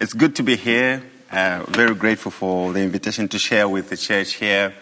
[0.00, 1.02] It's good to be here.
[1.28, 4.72] Uh, very grateful for the invitation to share with the church here.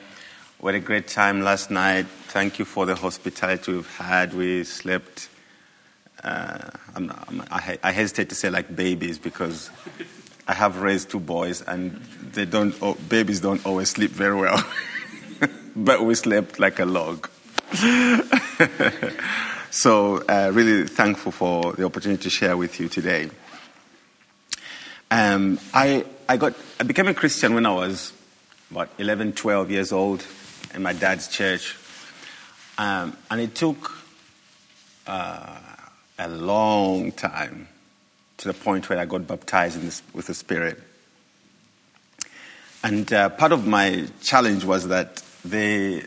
[0.61, 2.04] We had a great time last night.
[2.29, 4.34] Thank you for the hospitality we've had.
[4.34, 5.30] We slept.
[6.23, 9.71] Uh, I'm, I'm, I, I hesitate to say like babies because
[10.46, 11.93] I have raised two boys and
[12.32, 12.75] they don't.
[12.82, 14.63] Oh, babies don't always sleep very well,
[15.77, 17.29] but we slept like a log.
[19.71, 23.30] so uh, really thankful for the opportunity to share with you today.
[25.13, 28.13] Um, I, I, got, I became a Christian when I was
[28.71, 30.25] about 11, 12 years old
[30.75, 31.77] in my dad's church.
[32.78, 33.92] Um, and it took
[35.06, 35.59] uh,
[36.20, 37.66] a long time
[38.36, 40.78] to the point where I got baptized this, with the Spirit.
[42.82, 46.04] And uh, part of my challenge was that the,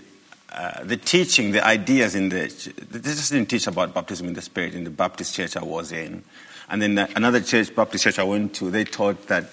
[0.51, 2.47] uh, the teaching, the ideas in the,
[2.91, 5.91] they just didn't teach about baptism in the Spirit in the Baptist church I was
[5.91, 6.23] in.
[6.69, 9.45] And then another church, Baptist church I went to, they taught that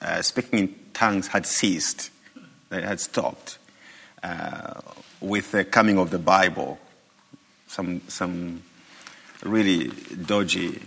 [0.00, 2.10] uh, speaking in tongues had ceased,
[2.68, 3.58] they had stopped
[4.22, 4.80] uh,
[5.20, 6.78] with the coming of the Bible.
[7.66, 8.62] Some, some
[9.42, 9.88] really
[10.26, 10.80] dodgy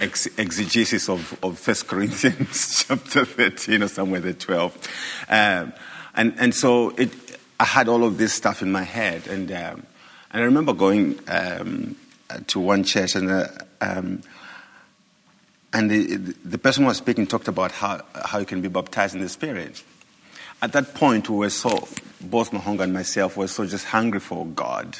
[0.00, 4.88] ex- exegesis of, of 1 Corinthians chapter 13 or somewhere the 12.
[5.28, 5.72] Um,
[6.14, 7.10] and, and so it,
[7.58, 9.26] I had all of this stuff in my head.
[9.26, 9.86] And, um,
[10.32, 11.96] and I remember going um,
[12.48, 13.46] to one church and uh,
[13.80, 14.22] um,
[15.72, 19.14] and the, the person who was speaking talked about how, how you can be baptized
[19.14, 19.82] in the Spirit.
[20.60, 21.88] At that point, we were so,
[22.20, 24.98] both Mahonga and myself were so just hungry for God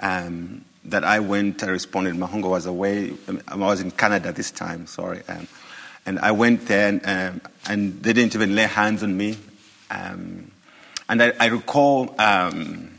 [0.00, 2.14] um, that I went, I responded.
[2.14, 5.22] Mahonga was away, um, I was in Canada this time, sorry.
[5.28, 5.48] Um,
[6.06, 9.38] and I went there, and, um, and, they didn't even lay hands on me.
[9.90, 10.50] Um,
[11.08, 12.90] and I, I recall um,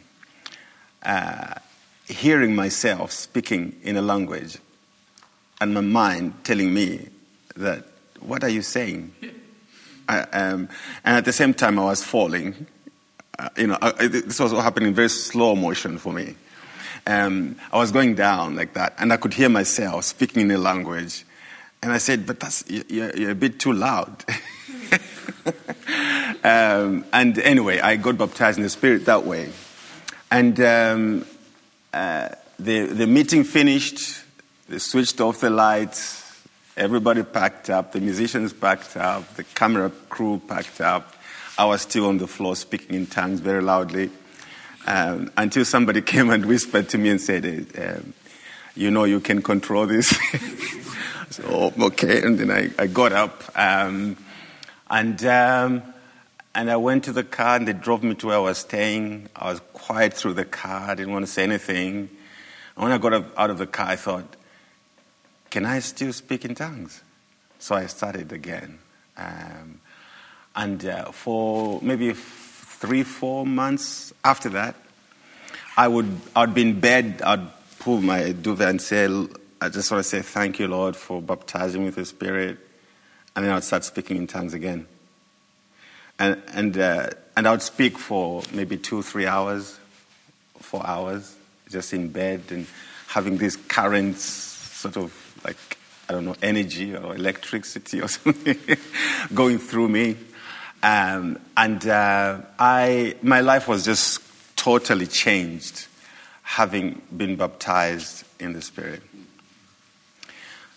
[1.03, 1.55] uh,
[2.07, 4.57] hearing myself speaking in a language
[5.61, 7.07] and my mind telling me
[7.55, 7.85] that,
[8.19, 9.13] what are you saying?
[10.09, 10.69] I, um,
[11.03, 12.67] and at the same time, I was falling.
[13.37, 16.35] Uh, you know, I, this was all happening in very slow motion for me.
[17.07, 20.57] Um, I was going down like that, and I could hear myself speaking in a
[20.57, 21.25] language.
[21.83, 24.25] And I said, but that's, you're, you're a bit too loud.
[26.43, 29.51] um, and anyway, I got baptized in the Spirit that way.
[30.31, 31.25] And um,
[31.93, 34.23] uh, the, the meeting finished
[34.67, 36.23] they switched off the lights.
[36.75, 37.91] Everybody packed up.
[37.91, 39.35] The musicians packed up.
[39.35, 41.13] The camera crew packed up.
[41.55, 44.09] I was still on the floor speaking in tongues very loudly
[44.85, 47.45] um, until somebody came and whispered to me and said,
[47.77, 48.13] um,
[48.75, 50.09] You know, you can control this.
[51.29, 52.21] so, oh, okay.
[52.21, 54.17] And then I, I got up um,
[54.89, 55.83] and, um,
[56.53, 59.29] and I went to the car and they drove me to where I was staying.
[59.35, 60.91] I was quiet through the car.
[60.91, 62.09] I didn't want to say anything.
[62.75, 64.35] And when I got out of the car, I thought,
[65.49, 67.01] can I still speak in tongues?
[67.59, 68.79] So I started again.
[69.17, 69.79] Um,
[70.55, 72.13] and uh, for maybe
[72.85, 74.75] three, four months after that,
[75.75, 77.47] I would, I'd be in bed, I'd
[77.79, 79.05] pull my duvet and say,
[79.59, 82.59] I just want to say thank you, Lord, for baptizing me with the Spirit.
[83.35, 84.87] And then I'd start speaking in tongues again.
[86.19, 89.77] And, and, uh, and I would speak for maybe two, three hours,
[90.59, 91.35] four hours,
[91.69, 92.67] just in bed and
[93.07, 95.11] having these currents sort of
[95.43, 95.57] like,
[96.07, 98.57] I don't know, energy or electricity or something
[99.33, 100.15] going through me.
[100.85, 104.21] Um, and uh, I, my life was just
[104.55, 105.87] totally changed
[106.43, 109.01] having been baptized in the Spirit.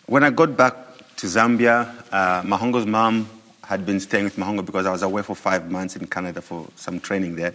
[0.07, 0.75] When I got back
[1.17, 3.29] to Zambia, uh, Mahongo's mom
[3.63, 6.67] had been staying with Mahongo because I was away for five months in Canada for
[6.75, 7.53] some training there.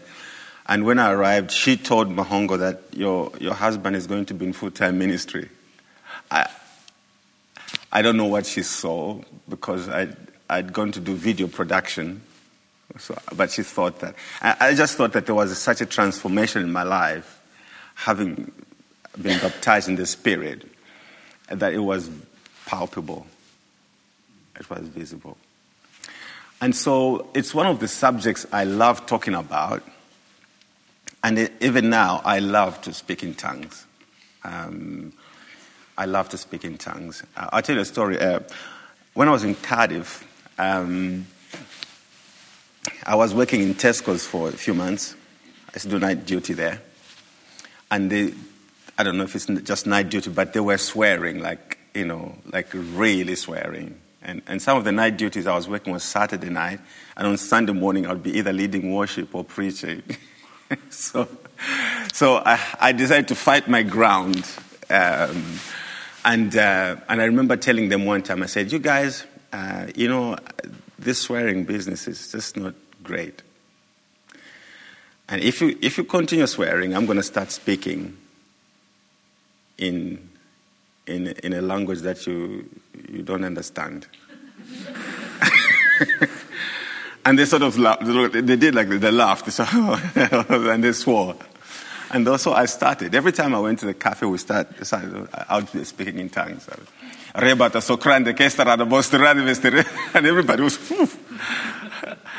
[0.67, 4.45] And when I arrived, she told Mahongo that your, your husband is going to be
[4.45, 5.49] in full time ministry.
[6.29, 6.47] I,
[7.91, 10.15] I don't know what she saw because I'd,
[10.47, 12.21] I'd gone to do video production.
[12.98, 14.16] So, but she thought that.
[14.42, 17.42] I, I just thought that there was such a transformation in my life,
[17.95, 18.51] having
[19.22, 20.68] been baptized in the Spirit,
[21.48, 22.10] that it was
[22.66, 23.28] palpable,
[24.60, 25.38] it was visible.
[26.62, 29.84] And so it's one of the subjects I love talking about.
[31.24, 33.86] And even now, I love to speak in tongues.
[34.44, 35.13] Um,
[35.98, 37.24] I love to speak in tongues.
[37.36, 38.19] Uh, I'll tell you a story.
[38.19, 38.40] Uh,
[39.13, 41.28] when I was in Cardiff, um,
[43.06, 45.15] I was working in Tesco's for a few months.
[45.69, 46.81] I used to do night duty there.
[47.89, 48.33] And they,
[48.97, 52.35] I don't know if it's just night duty, but they were swearing like you know,
[52.51, 54.00] like really swearing.
[54.21, 56.80] And, and some of the night duties I was working was Saturday night,
[57.18, 60.01] and on Sunday morning I would be either leading worship or preaching.
[60.89, 61.27] so
[62.13, 64.50] so I, I, decided to fight my ground.
[64.89, 65.59] Um,
[66.25, 70.07] and, uh, and I remember telling them one time, I said, You guys, uh, you
[70.07, 70.38] know,
[71.03, 72.73] this swearing business is just not
[73.03, 73.41] great.
[75.29, 78.17] And if you, if you continue swearing, I'm going to start speaking
[79.77, 80.29] in,
[81.07, 82.69] in, in a language that you,
[83.09, 84.07] you don't understand.
[87.25, 88.06] and they sort of laughed.
[88.06, 89.45] They did like they laughed.
[89.45, 91.35] They said, and they swore.
[92.11, 93.15] And also, I started.
[93.15, 96.69] Every time I went to the cafe, we start, I would be speaking in tongues.
[97.35, 98.27] Rebata socrande
[100.13, 100.77] and everybody was,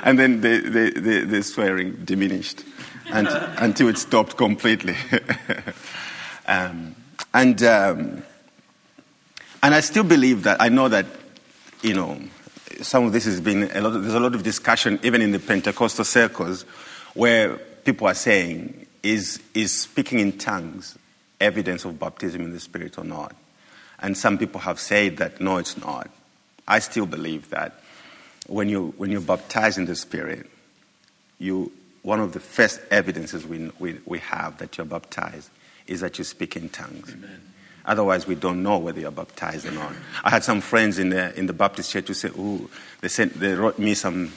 [0.05, 2.63] and then the, the, the, the swearing diminished
[3.13, 4.97] and, until it stopped completely.
[6.47, 6.95] um,
[7.33, 8.23] and, um,
[9.63, 11.07] and I still believe that, I know that,
[11.83, 12.21] you know,
[12.81, 15.33] some of this has been, a lot of, there's a lot of discussion even in
[15.33, 16.63] the Pentecostal circles
[17.15, 20.97] where people are saying, is, is speaking in tongues
[21.41, 23.35] evidence of baptism in the Spirit or not?
[24.05, 26.11] And some people have said that no, it's not.
[26.69, 27.81] I still believe that
[28.47, 30.47] when you when you're baptized in the Spirit,
[31.39, 31.73] you
[32.03, 35.49] one of the first evidences we, we, we have that you're baptized
[35.87, 37.15] is that you speak in tongues.
[37.15, 37.41] Amen.
[37.87, 39.95] Otherwise, we don't know whether you're baptized or not.
[40.23, 42.69] I had some friends in the, in the Baptist church who said, "Ooh,"
[43.01, 44.33] they sent, they wrote me some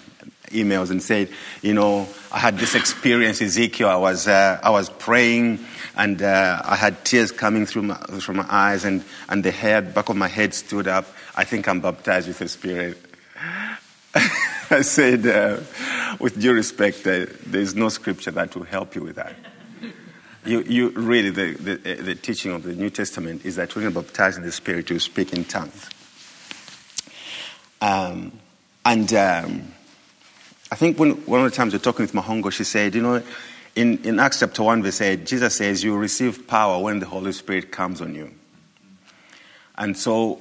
[0.47, 1.29] emails and said,
[1.61, 3.89] you know, I had this experience, Ezekiel.
[3.89, 5.59] I was, uh, I was praying
[5.95, 7.99] and uh, I had tears coming through my,
[8.29, 11.05] my eyes and, and the hair back of my head stood up.
[11.35, 12.97] I think I'm baptized with the Spirit.
[14.69, 15.61] I said, uh,
[16.19, 19.35] with due respect, uh, there's no scripture that will help you with that.
[20.45, 23.91] You, you really, the, the, the, teaching of the New Testament is that when you're
[23.91, 25.89] baptized in the Spirit, you speak in tongues.
[27.81, 28.31] Um,
[28.85, 29.73] and um,
[30.71, 33.01] I think when, one of the times we are talking with Mahongo, she said, you
[33.01, 33.23] know,
[33.75, 37.31] in, in Acts chapter 1, verse 8, Jesus says, You receive power when the Holy
[37.31, 38.31] Spirit comes on you.
[39.77, 40.35] And so,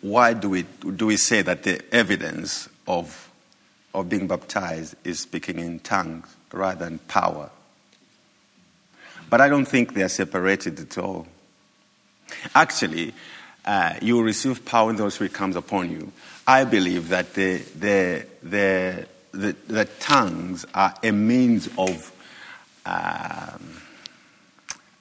[0.00, 3.30] why do we, do we say that the evidence of,
[3.94, 7.50] of being baptized is speaking in tongues rather than power?
[9.30, 11.26] But I don't think they are separated at all.
[12.54, 13.14] Actually,
[13.64, 16.12] uh, you receive power when the Holy Spirit comes upon you.
[16.46, 22.12] I believe that the, the, the, the, the tongues are a means of,
[22.86, 23.82] um,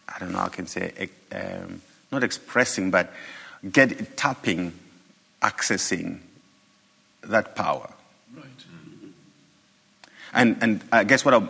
[0.10, 1.82] I don't know, I can say, um,
[2.12, 3.12] not expressing, but
[3.72, 4.74] get tapping,
[5.42, 6.20] accessing
[7.24, 7.90] that power.
[8.36, 8.46] Right.
[10.34, 11.50] And, and I guess what I'm,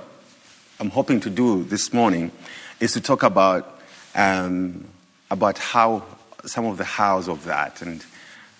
[0.79, 2.31] I'm hoping to do this morning
[2.79, 3.79] is to talk about,
[4.13, 4.86] um,
[5.31, 6.03] about how
[6.45, 7.81] some of the hows of that.
[7.81, 8.03] And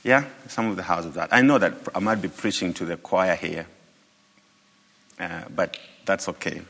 [0.04, 1.30] yeah, some of the hows of that.
[1.32, 3.68] I know that I might be preaching to the choir here,
[5.18, 6.62] but that's okay.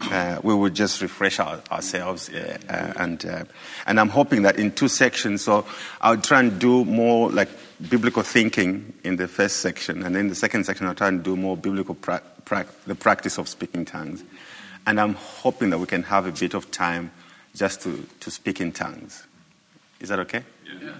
[0.00, 3.44] Uh, we will just refresh our, ourselves, uh, and uh,
[3.84, 5.42] and I'm hoping that in two sections.
[5.42, 5.66] So
[6.00, 7.48] I'll try and do more like
[7.88, 11.36] biblical thinking in the first section, and in the second section I'll try and do
[11.36, 14.22] more biblical pra- pra- the practice of speaking tongues.
[14.86, 17.10] And I'm hoping that we can have a bit of time
[17.54, 19.26] just to, to speak in tongues.
[20.00, 20.44] Is that okay?
[20.80, 20.92] Yeah.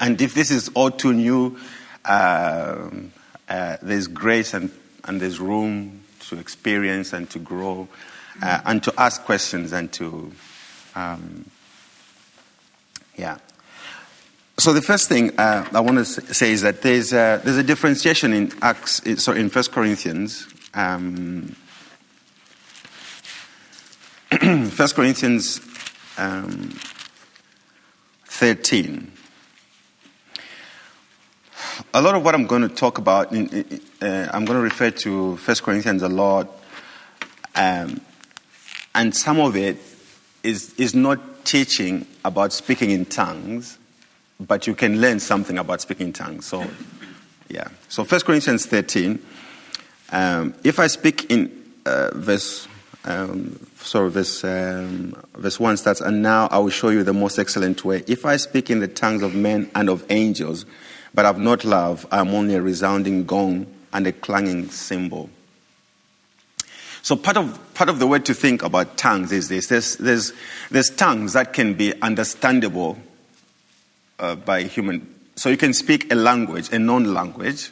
[0.00, 1.56] And if this is all too new,
[2.04, 3.12] um,
[3.48, 4.70] uh, there's grace and
[5.04, 7.88] and there's room to experience and to grow
[8.42, 10.32] uh, and to ask questions and to,
[10.94, 11.44] um,
[13.16, 13.38] yeah.
[14.58, 17.62] So the first thing uh, I want to say is that there's a, there's a
[17.62, 20.46] differentiation in Acts, sorry, in First Corinthians.
[20.74, 21.56] Um,
[24.70, 25.60] First Corinthians
[26.18, 26.78] um,
[28.26, 29.10] 13
[31.94, 35.36] a lot of what I'm going to talk about, uh, I'm going to refer to
[35.36, 36.48] 1 Corinthians a lot,
[37.54, 38.00] um,
[38.94, 39.78] and some of it
[40.42, 43.78] is, is not teaching about speaking in tongues,
[44.38, 46.46] but you can learn something about speaking in tongues.
[46.46, 46.64] So,
[47.48, 47.68] yeah.
[47.88, 49.18] So 1 Corinthians 13,
[50.12, 51.50] um, if I speak in
[51.86, 52.68] uh, verse,
[53.04, 57.38] um, sorry, verse, um, verse 1 starts, and now I will show you the most
[57.38, 58.02] excellent way.
[58.06, 60.66] If I speak in the tongues of men and of angels,
[61.14, 65.30] but have not love, I am only a resounding gong and a clanging cymbal.
[67.02, 69.68] So part of, part of the way to think about tongues is this.
[69.68, 70.32] There's, there's,
[70.70, 72.98] there's tongues that can be understandable
[74.18, 75.14] uh, by human.
[75.34, 77.70] So you can speak a language, a known language,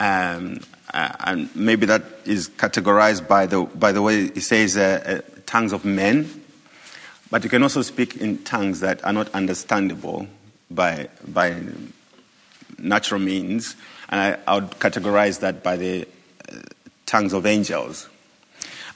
[0.00, 0.60] um,
[0.92, 5.40] uh, and maybe that is categorized by the, by the way it says uh, uh
[5.46, 6.42] tongues of men.
[7.30, 10.28] But you can also speak in tongues that are not understandable
[10.70, 11.56] by, by
[12.78, 13.76] natural means,
[14.08, 16.06] and I, I would categorize that by the
[16.48, 16.56] uh,
[17.06, 18.08] tongues of angels.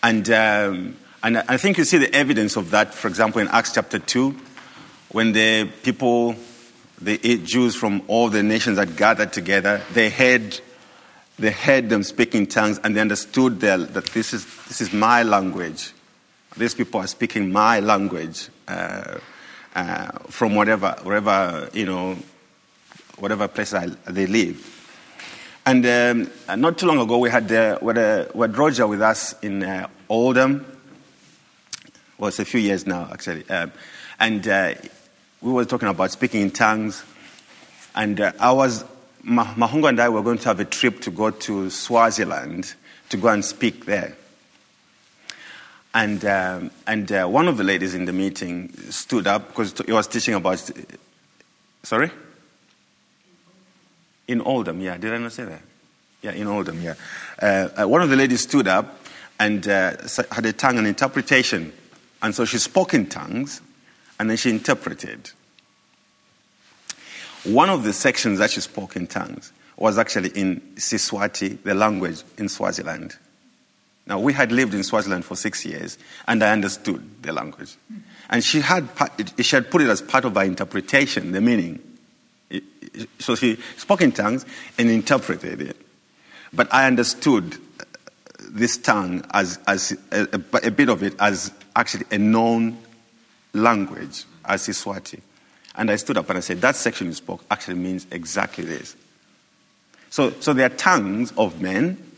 [0.03, 3.73] And, um, and I think you see the evidence of that, for example, in Acts
[3.73, 4.35] chapter 2,
[5.11, 6.37] when the people,
[7.00, 10.61] the eight Jews from all the nations that gathered together, they heard,
[11.39, 15.93] they heard them speaking tongues and they understood that this is, this is my language.
[16.57, 19.19] These people are speaking my language uh,
[19.75, 22.17] uh, from whatever, wherever, you know,
[23.19, 24.77] whatever place I, they live.
[25.67, 28.87] And um, not too long ago, we had, uh, we, had uh, we had Roger
[28.87, 30.65] with us in uh, Oldham.
[32.19, 33.49] Well, it's a few years now, actually.
[33.49, 33.73] Um,
[34.19, 34.75] and uh,
[35.41, 37.05] we were talking about speaking in tongues.
[37.95, 38.85] And uh, I was,
[39.25, 42.75] Mahunga and I were going to have a trip to go to Swaziland
[43.11, 44.17] to go and speak there.
[45.93, 49.93] And, um, and uh, one of the ladies in the meeting stood up because he
[49.93, 50.71] was teaching about.
[51.83, 52.11] Sorry?
[54.29, 54.97] In Oldham, yeah.
[54.97, 55.63] Did I not say that?
[56.23, 56.95] Yeah, in Oldham, yeah.
[57.41, 59.01] Uh, uh, one of the ladies stood up
[59.41, 59.97] and uh,
[60.31, 61.73] had a tongue and interpretation.
[62.23, 63.61] And so she spoke in tongues
[64.19, 65.31] and then she interpreted.
[67.45, 72.23] One of the sections that she spoke in tongues was actually in Siswati, the language
[72.37, 73.17] in Swaziland.
[74.11, 77.76] Now, we had lived in Swaziland for six years, and I understood the language.
[78.29, 78.88] And she had,
[79.38, 81.79] she had put it as part of her interpretation, the meaning.
[83.21, 84.45] So she spoke in tongues
[84.76, 85.76] and interpreted it.
[86.52, 87.57] But I understood
[88.40, 92.79] this tongue as, as a, a bit of it as actually a known
[93.52, 95.21] language, as Siswati.
[95.76, 98.97] And I stood up and I said, That section you spoke actually means exactly this.
[100.11, 102.10] So, so there are tongues of men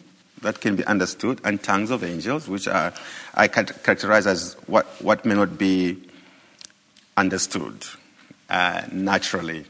[0.42, 2.92] that can be understood, and tongues of angels, which are,
[3.34, 5.98] I characterize as what, what may not be
[7.16, 7.86] understood
[8.50, 9.64] uh, naturally.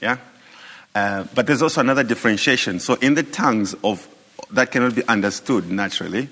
[0.00, 0.18] Yeah?
[0.94, 2.80] Uh, but there's also another differentiation.
[2.80, 4.08] So, in the tongues of
[4.50, 6.28] that cannot be understood naturally,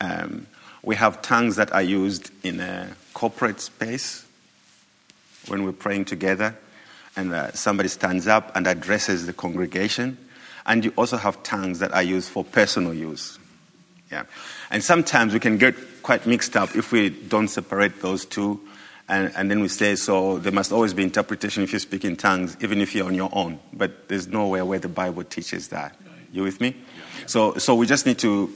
[0.00, 0.46] um,
[0.82, 4.26] we have tongues that are used in a corporate space
[5.46, 6.56] when we're praying together,
[7.16, 10.18] and uh, somebody stands up and addresses the congregation
[10.66, 13.38] and you also have tongues that are used for personal use.
[14.10, 14.24] Yeah.
[14.70, 18.60] And sometimes we can get quite mixed up if we don't separate those two.
[19.08, 22.16] And, and then we say, so there must always be interpretation if you speak in
[22.16, 23.58] tongues, even if you're on your own.
[23.72, 25.96] But there's nowhere where the Bible teaches that.
[26.32, 26.74] You with me?
[27.26, 28.52] So, so we just need to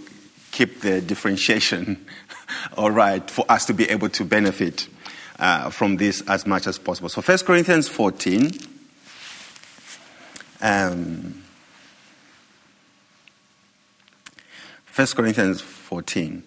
[0.51, 2.07] keep the differentiation
[2.77, 4.89] all right for us to be able to benefit
[5.39, 7.09] uh, from this as much as possible.
[7.09, 8.53] So 1 Corinthians 14.
[10.61, 11.45] Um,
[14.99, 16.43] 1 Corinthians 14.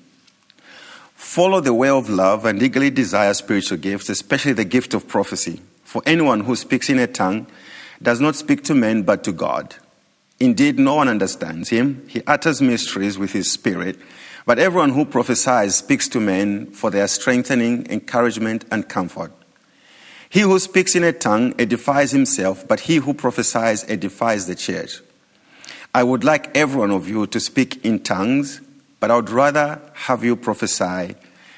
[1.15, 5.61] Follow the way of love and eagerly desire spiritual gifts, especially the gift of prophecy.
[5.85, 7.47] For anyone who speaks in a tongue
[8.01, 9.77] does not speak to men but to God.
[10.37, 12.05] Indeed, no one understands him.
[12.09, 13.97] He utters mysteries with his spirit.
[14.45, 19.31] But everyone who prophesies speaks to men for their strengthening, encouragement, and comfort.
[20.29, 24.99] He who speaks in a tongue edifies himself, but he who prophesies edifies the church.
[25.93, 28.61] I would like every one of you to speak in tongues,
[29.01, 31.15] but I would rather have you prophesy.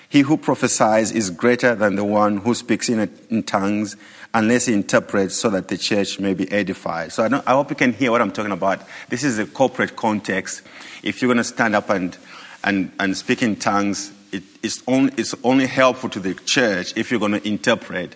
[0.09, 3.95] He who prophesies is greater than the one who speaks in, in tongues,
[4.33, 7.11] unless he interprets so that the church may be edified.
[7.11, 8.81] So I, I hope you can hear what I'm talking about.
[9.09, 10.63] This is a corporate context.
[11.03, 12.17] If you're going to stand up and,
[12.63, 17.11] and, and speak in tongues, it, it's, only, it's only helpful to the church if
[17.11, 18.15] you're going to interpret,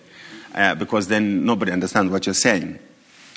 [0.52, 2.80] uh, because then nobody understands what you're saying.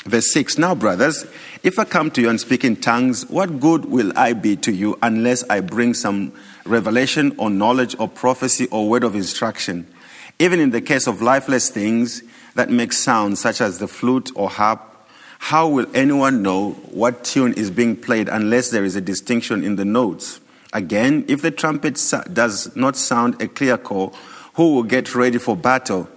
[0.06, 1.26] Verse 6 Now, brothers,
[1.64, 4.72] if I come to you and speak in tongues, what good will I be to
[4.72, 6.34] you unless I bring some
[6.66, 9.88] revelation or knowledge or prophecy or word of instruction?
[10.40, 12.24] Even in the case of lifeless things
[12.56, 14.82] that make sounds, such as the flute or harp,
[15.38, 19.76] how will anyone know what tune is being played unless there is a distinction in
[19.76, 20.40] the notes?
[20.74, 21.96] Again, if the trumpet
[22.32, 24.16] does not sound a clear call,
[24.54, 26.08] who will get ready for battle?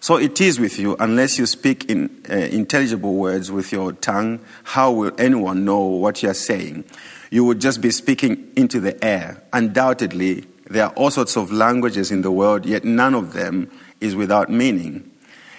[0.00, 4.40] So it is with you, unless you speak in uh, intelligible words with your tongue,
[4.62, 6.84] how will anyone know what you are saying?
[7.30, 9.42] You would just be speaking into the air.
[9.52, 14.14] Undoubtedly, there are all sorts of languages in the world, yet none of them is
[14.14, 15.10] without meaning.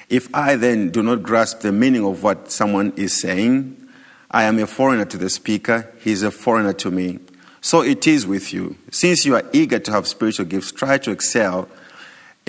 [0.08, 3.76] If I then do not grasp the meaning of what someone is saying,
[4.32, 7.20] I am a foreigner to the speaker, he is a foreigner to me.
[7.62, 8.78] So it is with you.
[8.90, 11.68] Since you are eager to have spiritual gifts, try to excel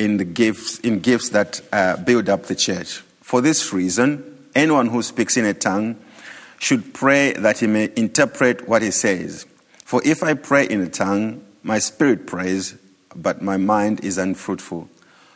[0.00, 3.02] in the gifts in gifts that uh, build up the church.
[3.21, 5.97] For this reason, anyone who speaks in a tongue
[6.59, 9.47] should pray that he may interpret what he says.
[9.85, 12.76] For if I pray in a tongue, my spirit prays,
[13.14, 14.88] but my mind is unfruitful.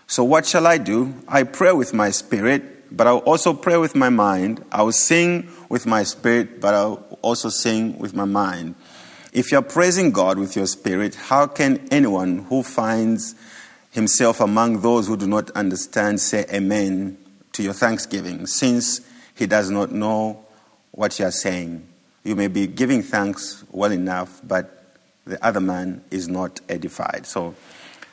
[0.06, 1.14] So what shall I do?
[1.28, 4.64] I pray with my spirit, but I'll also pray with my mind.
[4.73, 8.76] I'll sing with my spirit, but I'll also sing with my mind.
[9.33, 13.35] If you're praising God with your spirit, how can anyone who finds
[13.95, 17.17] himself among those who do not understand say amen
[17.53, 19.01] to your thanksgiving, since
[19.37, 20.45] he does not know
[20.91, 21.87] what you are saying?
[22.25, 24.85] You may be giving thanks well enough, but
[25.25, 27.25] the other man is not edified.
[27.25, 27.55] So,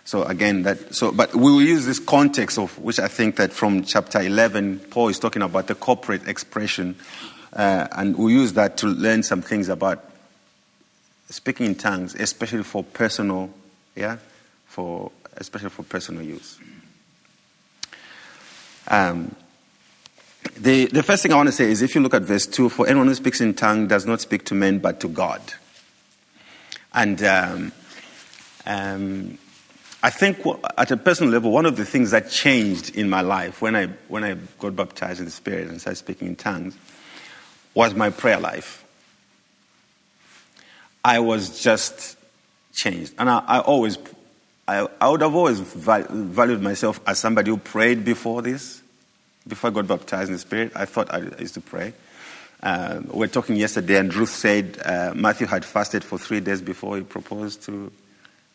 [0.05, 3.51] so again, that so, but we will use this context of which I think that
[3.51, 6.95] from chapter 11, Paul is talking about the corporate expression,
[7.53, 10.05] uh, and we'll use that to learn some things about
[11.29, 13.49] speaking in tongues, especially for personal,
[13.95, 14.17] yeah,
[14.67, 16.59] for especially for personal use.
[18.87, 19.35] Um,
[20.57, 22.69] the, the first thing I want to say is if you look at verse 2,
[22.69, 25.41] for anyone who speaks in tongue does not speak to men but to God.
[26.93, 27.71] And um,
[28.65, 29.37] um,
[30.03, 30.39] I think
[30.77, 33.87] at a personal level, one of the things that changed in my life when I,
[34.07, 36.75] when I got baptized in the Spirit and started speaking in tongues
[37.73, 38.83] was my prayer life.
[41.03, 42.17] I was just
[42.73, 43.13] changed.
[43.17, 43.97] And I, I always,
[44.71, 48.81] I, I, would have always valued myself as somebody who prayed before this,
[49.45, 50.71] before I got baptized in the Spirit.
[50.75, 51.93] I thought I used to pray.
[52.63, 56.61] Uh, we were talking yesterday, and Ruth said uh, Matthew had fasted for three days
[56.61, 57.91] before he proposed to.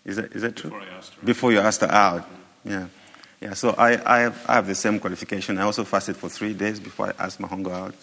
[0.06, 0.70] Is that, is that true?
[0.70, 1.26] Before, I asked her.
[1.26, 2.26] before you asked her out.
[2.64, 2.86] Yeah.
[3.42, 5.58] Yeah, so I, I, have, I have the same qualification.
[5.58, 7.94] I also fasted for three days before I asked Mahongo out.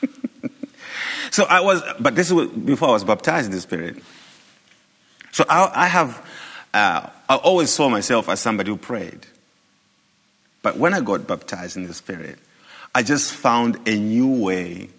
[1.30, 4.02] so I was, but this was before I was baptized in the Spirit.
[5.32, 6.24] So I, I have,
[6.74, 9.26] uh, I always saw myself as somebody who prayed.
[10.60, 12.38] But when I got baptized in the Spirit,
[12.94, 14.90] I just found a new way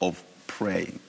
[0.00, 1.00] of praying,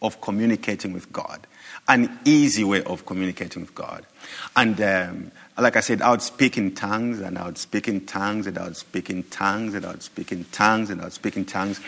[0.00, 1.46] of communicating with God,
[1.88, 4.06] an easy way of communicating with God.
[4.54, 8.06] And um, like I said, I would speak in tongues, and I would speak in
[8.06, 11.04] tongues, and I would speak in tongues, and I would speak in tongues, and I
[11.04, 11.80] would speak in tongues,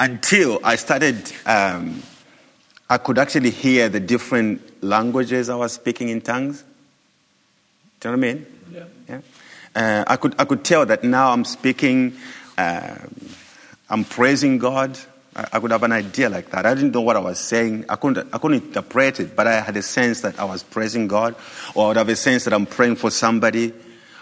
[0.00, 1.32] until I started.
[1.46, 2.02] Um,
[2.88, 6.62] I could actually hear the different languages I was speaking in tongues.
[8.00, 8.46] Do you know what I mean?
[8.72, 8.84] Yeah.
[9.08, 9.20] Yeah.
[9.74, 12.16] Uh, I could I could tell that now I'm speaking
[12.58, 13.10] um,
[13.90, 14.98] I'm praising God.
[15.34, 16.66] I, I, could have an idea like that.
[16.66, 17.84] I didn't know what I was saying.
[17.88, 21.08] I couldn't, I couldn't interpret it, but I had a sense that I was praising
[21.08, 21.34] God,
[21.74, 23.72] or I would have a sense that I'm praying for somebody,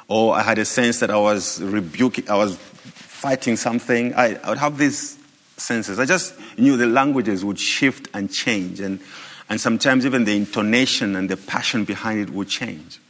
[0.08, 4.14] or I had a sense that I was rebuking, I was fighting something.
[4.14, 5.18] I, I would have these
[5.56, 5.98] senses.
[5.98, 9.00] I just knew the languages would shift and change, and,
[9.48, 13.00] and sometimes even the intonation and the passion behind it would change.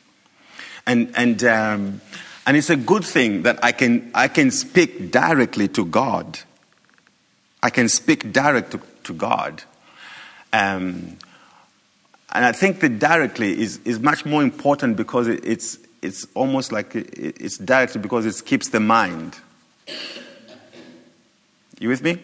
[0.86, 2.00] And, and, um,
[2.46, 6.40] and it's a good thing that I can, I can speak directly to God.
[7.62, 9.62] I can speak direct to, to God.
[10.52, 11.18] Um,
[12.32, 16.72] and I think that directly is, is much more important because it, it's, it's almost
[16.72, 19.36] like it, it's directly because it keeps the mind.
[21.78, 22.18] You with me?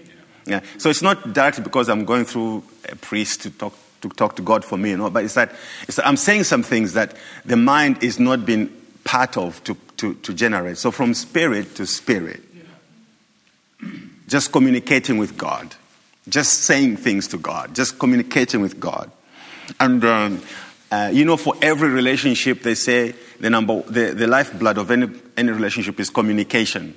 [0.49, 0.61] Yeah.
[0.79, 4.43] So it's not directly because I'm going through a priest to talk to talk to
[4.43, 5.53] God for me, you know, but it's that,
[5.89, 8.69] it's that I'm saying some things that the mind is not being
[9.03, 10.79] part of to to, to generate.
[10.79, 12.43] So from spirit to spirit.
[14.29, 15.75] Just communicating with God.
[16.29, 17.75] Just saying things to God.
[17.75, 19.11] Just communicating with God.
[19.79, 20.43] And, um,
[20.91, 25.09] uh, you know, for every relationship, they say the, number, the, the lifeblood of any,
[25.37, 26.95] any relationship is communication.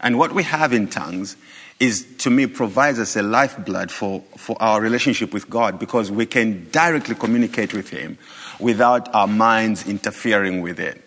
[0.00, 1.36] And what we have in tongues
[1.80, 6.26] is, to me, provides us a lifeblood for, for our relationship with God because we
[6.26, 8.18] can directly communicate with Him
[8.60, 11.02] without our minds interfering with it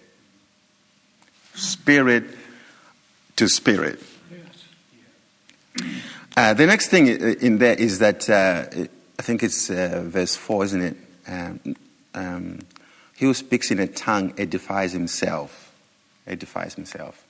[1.56, 2.26] spirit
[3.38, 4.02] to spirit.
[6.38, 8.66] Uh, the next thing in there is that uh,
[9.18, 10.98] I think it's uh, verse 4, isn't it?
[11.28, 11.76] Um,
[12.14, 12.60] um,
[13.16, 15.74] he who speaks in a tongue edifies himself.
[16.28, 17.26] Edifies himself.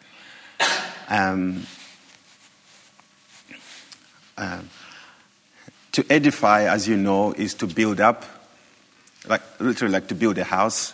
[1.08, 1.68] Um,
[4.38, 4.70] um
[5.96, 8.26] to edify, as you know, is to build up,
[9.30, 10.94] like literally like to build a house.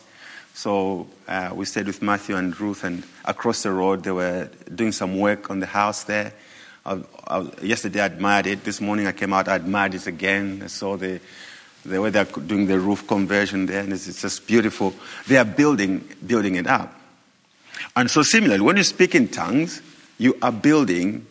[0.53, 4.91] So uh, we stayed with Matthew and Ruth, and across the road they were doing
[4.91, 6.33] some work on the house there.
[6.85, 8.63] I, I, yesterday I admired it.
[8.63, 10.61] This morning I came out, I admired it again.
[10.63, 11.19] I saw the,
[11.83, 14.93] the way they're doing the roof conversion there, and it's, it's just beautiful.
[15.27, 16.93] They are building, building it up.
[17.95, 19.81] And so, similarly, when you speak in tongues,
[20.19, 21.25] you are building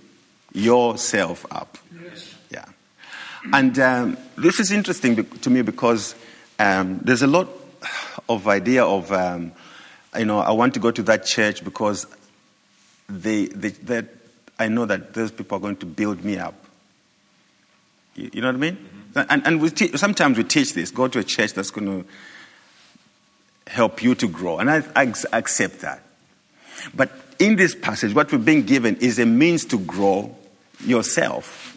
[0.52, 1.78] yourself up.
[2.02, 2.34] Yes.
[2.50, 2.64] Yeah.
[3.52, 6.14] And um, this is interesting to me because
[6.58, 7.48] um, there's a lot
[8.28, 9.52] of idea of, um,
[10.18, 12.06] you know, I want to go to that church because
[13.08, 14.02] they, they, they,
[14.58, 16.54] I know that those people are going to build me up.
[18.14, 18.76] You, you know what I mean?
[18.76, 19.30] Mm-hmm.
[19.30, 22.08] And, and we te- sometimes we teach this go to a church that's going to
[23.70, 24.58] help you to grow.
[24.58, 26.02] And I, I accept that.
[26.94, 30.36] But in this passage, what we've been given is a means to grow
[30.84, 31.76] yourself,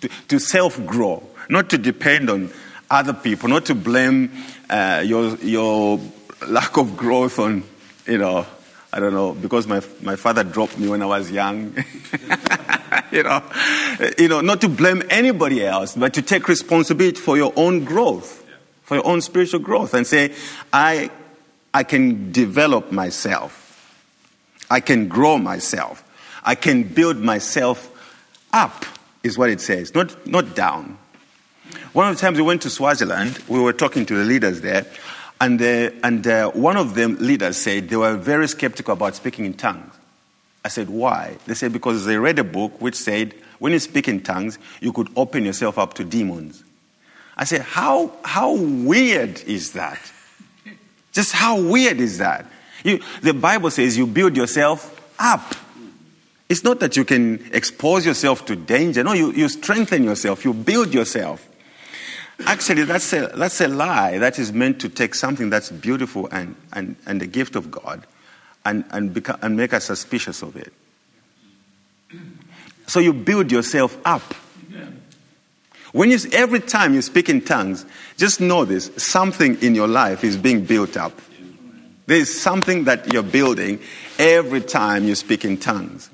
[0.00, 2.50] to, to self grow, not to depend on
[2.90, 4.30] other people, not to blame
[4.70, 6.00] uh, your, your
[6.46, 7.64] lack of growth on,
[8.06, 8.46] you know,
[8.92, 11.76] I don't know, because my, my father dropped me when I was young.
[13.12, 13.42] you know,
[14.18, 18.44] you know, not to blame anybody else, but to take responsibility for your own growth,
[18.84, 20.34] for your own spiritual growth, and say,
[20.72, 21.10] I,
[21.74, 23.66] I can develop myself.
[24.70, 26.02] I can grow myself.
[26.42, 27.90] I can build myself
[28.52, 28.84] up,
[29.22, 30.98] is what it says, not, not down.
[31.92, 34.86] One of the times we went to Swaziland, we were talking to the leaders there,
[35.40, 39.44] and, uh, and uh, one of them leaders said they were very skeptical about speaking
[39.44, 39.94] in tongues.
[40.64, 41.36] I said, why?
[41.46, 44.92] They said, because they read a book which said, when you speak in tongues, you
[44.92, 46.62] could open yourself up to demons.
[47.36, 50.00] I said, how, how weird is that?
[51.12, 52.46] Just how weird is that?
[52.84, 55.54] You, the Bible says you build yourself up.
[56.48, 59.04] It's not that you can expose yourself to danger.
[59.04, 61.46] No, you, you strengthen yourself, you build yourself.
[62.46, 66.54] Actually, that's a, that's a lie that is meant to take something that's beautiful and,
[66.72, 68.06] and, and the gift of God
[68.64, 70.72] and, and, become, and make us suspicious of it.
[72.86, 74.34] So you build yourself up.
[75.92, 77.84] When you, every time you speak in tongues,
[78.16, 81.12] just know this something in your life is being built up.
[82.06, 83.80] There is something that you're building
[84.18, 86.10] every time you speak in tongues.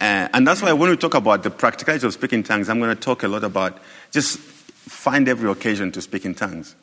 [0.00, 2.94] Uh, and that's why when we talk about the practicality of speaking tongues, I'm going
[2.94, 3.78] to talk a lot about
[4.10, 6.74] just find every occasion to speak in tongues.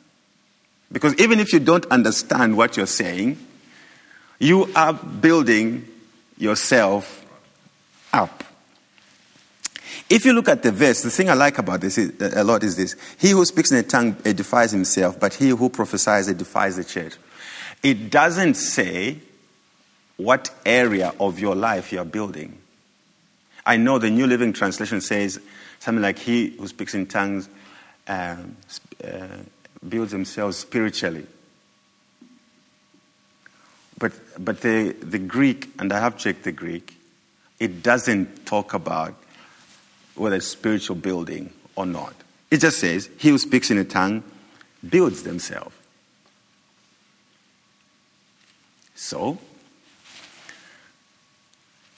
[0.90, 3.38] Because even if you don't understand what you're saying,
[4.38, 5.86] you are building
[6.36, 7.24] yourself
[8.12, 8.44] up.
[10.10, 12.62] If you look at the verse, the thing I like about this is, a lot
[12.64, 16.76] is this He who speaks in a tongue edifies himself, but he who prophesies edifies
[16.76, 17.14] the church.
[17.82, 19.18] It doesn't say
[20.22, 22.58] what area of your life you're building.
[23.64, 25.40] I know the New Living Translation says
[25.78, 27.48] something like, He who speaks in tongues
[28.08, 28.56] um,
[29.02, 29.26] uh,
[29.88, 31.26] builds themselves spiritually.
[33.98, 36.96] But, but the, the Greek, and I have checked the Greek,
[37.60, 39.14] it doesn't talk about
[40.16, 42.14] whether it's spiritual building or not.
[42.50, 44.24] It just says, he who speaks in a tongue
[44.88, 45.74] builds themselves.
[48.96, 49.38] So,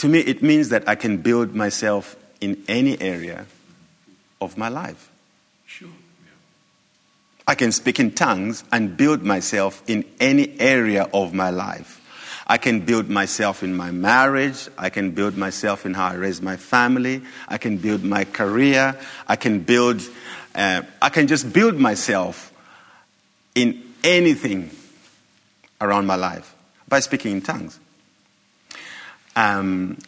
[0.05, 3.47] to me, it means that I can build myself in any area
[4.39, 5.11] of my life.
[5.65, 5.89] Sure.
[7.49, 12.03] I can speak in tongues and build myself in any area of my life.
[12.47, 14.69] I can build myself in my marriage.
[14.77, 17.23] I can build myself in how I raise my family.
[17.49, 19.01] I can build my career.
[19.27, 20.03] I can build,
[20.55, 22.53] uh, I can just build myself
[23.55, 24.69] in anything
[25.81, 26.55] around my life
[26.89, 27.81] by speaking in tongues.
[29.37, 29.99] Um,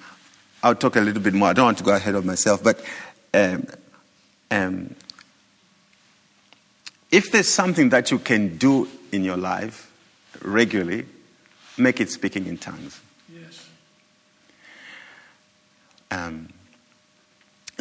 [0.62, 1.48] I'll talk a little bit more.
[1.48, 2.84] I don't want to go ahead of myself, but
[3.34, 3.66] um,
[4.50, 4.94] um,
[7.10, 9.92] if there's something that you can do in your life
[10.42, 11.06] regularly,
[11.78, 13.00] make it speaking in tongues.
[13.32, 13.68] Yes.
[16.10, 16.48] Um,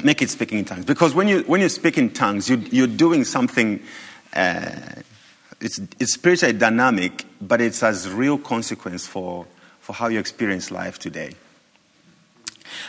[0.04, 0.86] make it speaking in tongues.
[0.86, 3.82] Because when you, when you speak in tongues, you, you're doing something,
[4.34, 4.72] uh,
[5.62, 9.46] it's, it's spiritually dynamic, but it has real consequence for,
[9.86, 11.32] for how you experience life today.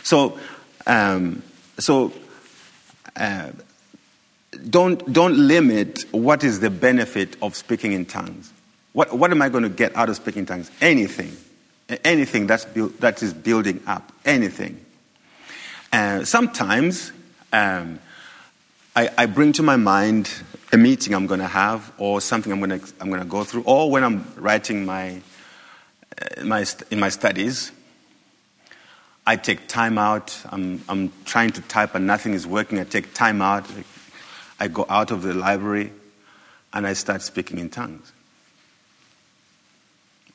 [0.01, 0.39] So,
[0.87, 1.43] um,
[1.77, 2.11] so
[3.15, 3.51] uh,
[4.67, 8.51] don't, don't limit what is the benefit of speaking in tongues.
[8.93, 10.71] What, what am I going to get out of speaking in tongues?
[10.81, 11.37] Anything.
[12.03, 12.65] Anything that's
[12.99, 14.11] that is building up.
[14.25, 14.83] Anything.
[15.93, 17.11] Uh, sometimes
[17.53, 17.99] um,
[18.95, 20.29] I, I, bring to my mind
[20.73, 23.43] a meeting I'm going to have or something I'm going to, I'm going to go
[23.43, 25.21] through, or when I'm writing my,
[26.21, 27.71] uh, my, in my studies,
[29.25, 30.37] I take time out.
[30.49, 32.79] I'm, I'm trying to type and nothing is working.
[32.79, 33.65] I take time out.
[34.59, 35.91] I go out of the library
[36.73, 38.11] and I start speaking in tongues.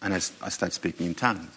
[0.02, 1.48] And I, I start speaking in tongues.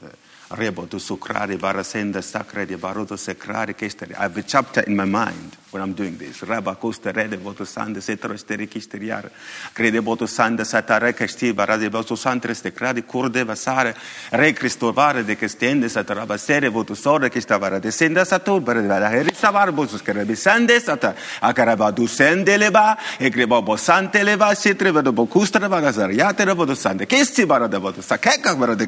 [0.47, 4.13] Rebo to sukrari barasenda sakredi baroto sekrari kesteri.
[4.13, 6.41] I have a chapter in my mind when I'm doing this.
[6.41, 9.27] Raba costa rede voto sande setro steri kisteriar.
[9.73, 13.95] Crede voto sande satare kesti barade voto santre ste cradi kurde vasare.
[14.29, 19.33] Re cristovare de kestende sataraba sere voto sore kistavara de senda satur barade vada heri
[19.33, 21.15] savar bosus kerebi sande sata.
[21.41, 22.95] Akaraba du sende leba.
[23.17, 26.11] E grebo bo sante leva sitre vedo bo kustra vagasar.
[26.11, 27.07] Yatere voto sande.
[27.07, 28.19] Kesti barade voto sa.
[28.19, 28.87] Kekak barade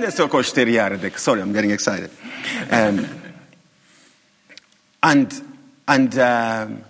[0.00, 0.42] kuro.
[0.42, 0.90] Sariva.
[0.90, 2.10] Rende Sorry, I'm getting excited.
[2.70, 3.06] Um,
[5.02, 5.42] and
[5.86, 6.84] and um,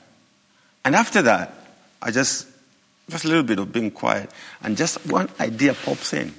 [0.84, 1.52] and after that,
[2.02, 2.46] I just
[3.08, 4.30] just a little bit of being quiet,
[4.62, 6.32] and just one idea pops in,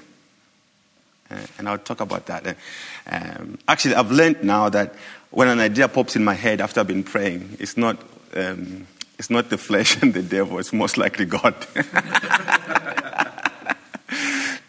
[1.32, 2.58] Uh, and I'll talk about that.
[3.06, 4.96] Um, actually, I've learned now that
[5.30, 7.98] when an idea pops in my head after I've been praying, it's not,
[8.36, 8.88] um,
[9.20, 11.54] it's not the flesh and the devil, it's most likely God.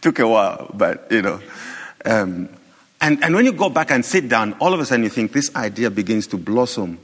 [0.03, 1.41] Took a while, but you know.
[2.05, 2.49] Um,
[3.01, 5.33] and, and when you go back and sit down, all of a sudden you think
[5.33, 6.99] this idea begins to blossom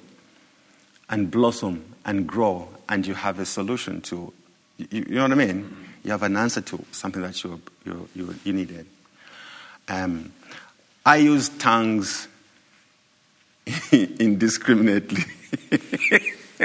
[1.08, 4.32] and blossom and grow, and you have a solution to,
[4.78, 5.76] you, you know what I mean?
[6.04, 8.86] You have an answer to something that you, you, you, you needed.
[9.88, 10.32] Um,
[11.04, 12.28] I use tongues
[13.92, 15.24] indiscriminately.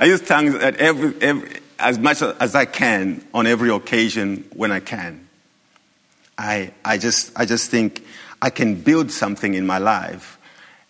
[0.00, 4.72] I use tongues at every, every, as much as I can on every occasion when
[4.72, 5.28] I can.
[6.40, 8.02] I, I, just, I just think
[8.40, 10.38] I can build something in my life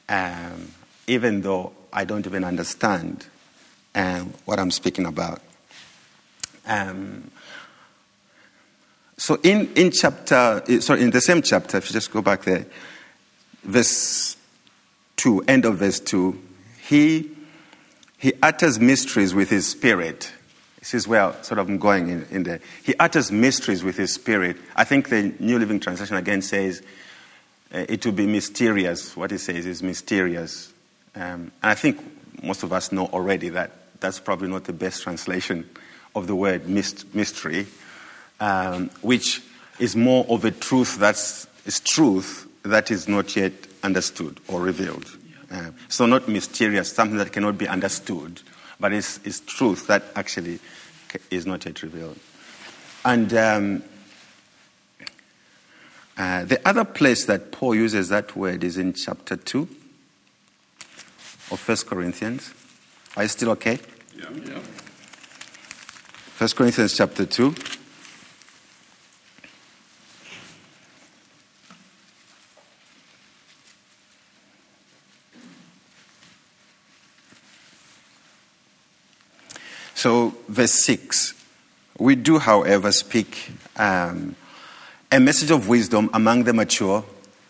[0.09, 0.71] um,
[1.09, 3.27] even though I don't even understand
[3.97, 5.43] um, what I'm speaking about.
[6.67, 7.33] Um,
[9.17, 12.67] so in, in chapter, sorry, in the same chapter, if you just go back there,
[13.65, 14.37] verse
[15.17, 16.41] 2, end of verse 2,
[16.83, 17.29] he,
[18.19, 20.33] he utters mysteries with his spirit.
[20.91, 22.59] This is where sort of I'm going in, in there.
[22.83, 24.57] He utters mysteries with his spirit.
[24.75, 26.83] I think the New Living Translation again says
[27.73, 29.17] uh, it will be mysterious.
[29.17, 30.73] What he says is mysterious.
[31.15, 35.05] Um, and I think most of us know already that that's probably not the best
[35.05, 35.71] translation
[36.17, 37.69] of the word myst- mystery,
[38.41, 39.45] um, which
[39.79, 43.53] is more of a truth that's is truth that is not yet
[43.85, 45.09] understood or revealed.
[45.53, 48.41] Uh, so not mysterious, something that cannot be understood,
[48.81, 50.59] but it's, it's truth that actually
[51.31, 52.19] is not yet revealed.
[53.05, 53.83] And um,
[56.17, 59.69] uh, the other place that Paul uses that word is in chapter 2
[61.51, 62.53] of 1 Corinthians.
[63.17, 63.79] Are you still okay?
[64.17, 64.27] Yeah.
[64.45, 64.59] yeah.
[66.39, 67.55] 1 Corinthians chapter 2.
[80.01, 81.35] So, verse 6
[81.99, 84.35] We do, however, speak um,
[85.11, 87.05] a message of wisdom among the mature,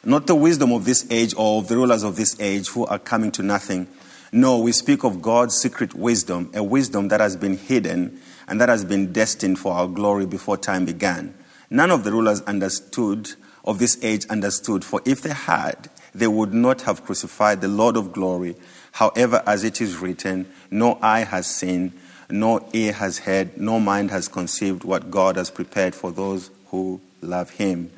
[0.04, 2.98] not the wisdom of this age or of the rulers of this age who are
[2.98, 3.86] coming to nothing.
[4.32, 8.68] No, we speak of God's secret wisdom, a wisdom that has been hidden and that
[8.68, 11.34] has been destined for our glory before time began.
[11.70, 13.30] None of the rulers understood,
[13.64, 17.96] of this age understood, for if they had, they would not have crucified the Lord
[17.96, 18.56] of glory.
[18.92, 21.92] However, as it is written, no eye has seen,
[22.32, 27.00] no ear has heard, no mind has conceived what God has prepared for those who
[27.20, 27.90] love Him.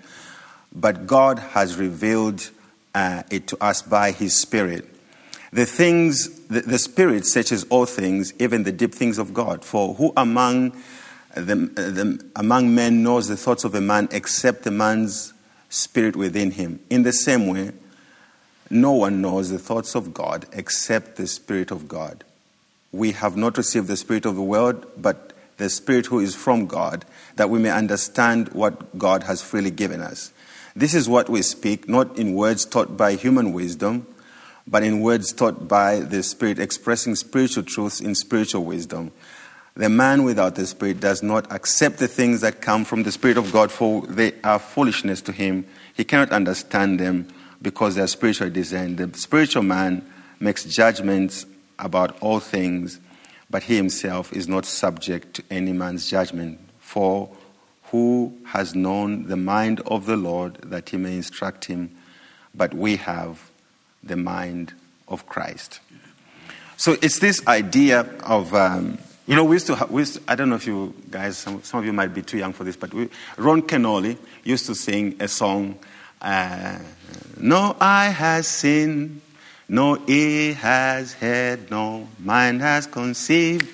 [0.74, 2.50] But God has revealed
[2.94, 4.88] uh, it to us by His Spirit.
[5.52, 9.64] The things, the, the, Spirit searches all things, even the deep things of God.
[9.64, 10.72] For who among
[11.34, 15.34] the, the, among men knows the thoughts of a man except the man's
[15.68, 16.80] spirit within him?
[16.88, 17.72] In the same way,
[18.70, 22.24] no one knows the thoughts of God except the Spirit of God
[22.92, 26.66] we have not received the Spirit of the world, but the Spirit who is from
[26.66, 27.04] God,
[27.36, 30.32] that we may understand what God has freely given us.
[30.76, 34.06] This is what we speak, not in words taught by human wisdom,
[34.66, 39.12] but in words taught by the Spirit, expressing spiritual truths in spiritual wisdom.
[39.74, 43.38] The man without the Spirit does not accept the things that come from the Spirit
[43.38, 45.66] of God, for they are foolishness to him.
[45.94, 47.28] He cannot understand them
[47.62, 48.98] because they are spiritually discerned.
[48.98, 50.04] The spiritual man
[50.40, 51.46] makes judgments
[51.82, 52.98] about all things,
[53.50, 56.58] but he himself is not subject to any man's judgment.
[56.80, 57.28] For
[57.90, 61.90] who has known the mind of the Lord that he may instruct him?
[62.54, 63.50] But we have
[64.02, 64.72] the mind
[65.08, 65.80] of Christ.
[66.76, 70.22] So it's this idea of, um, you know, we used, to, have, we used to,
[70.26, 72.64] I don't know if you guys, some, some, of you might be too young for
[72.64, 75.78] this, but we, Ron Kenoly used to sing a song,
[76.20, 76.78] uh,
[77.38, 79.21] No eye has seen,
[79.72, 83.66] no ear has heard, no mind has conceived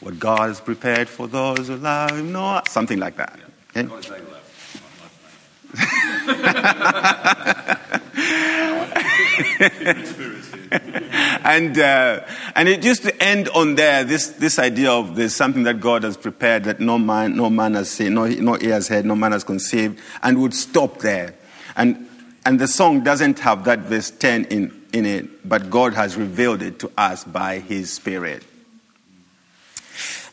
[0.00, 2.32] what God has prepared for those who love Him.
[2.32, 3.38] No, something like that.
[3.76, 3.88] Okay?
[11.44, 14.02] and uh, and it used to end on there.
[14.02, 17.74] This this idea of there's something that God has prepared that no man no man
[17.74, 21.36] has seen, no no ear has heard, no man has conceived, and would stop there.
[21.76, 22.08] And
[22.44, 26.62] and the song doesn't have that verse ten in in it, but God has revealed
[26.62, 28.44] it to us by His Spirit.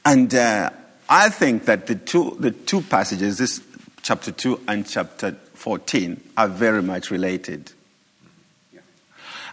[0.05, 0.69] And uh,
[1.09, 3.61] I think that the two, the two passages, this
[4.01, 7.71] chapter 2 and chapter 14, are very much related.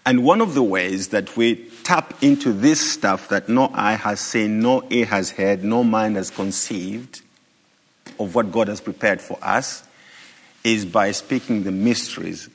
[0.06, 4.20] And one of the ways that we tap into this stuff that no eye has
[4.20, 7.22] seen, no ear has heard, no mind has conceived
[8.18, 9.82] of what God has prepared for us
[10.62, 12.48] is by speaking the mysteries.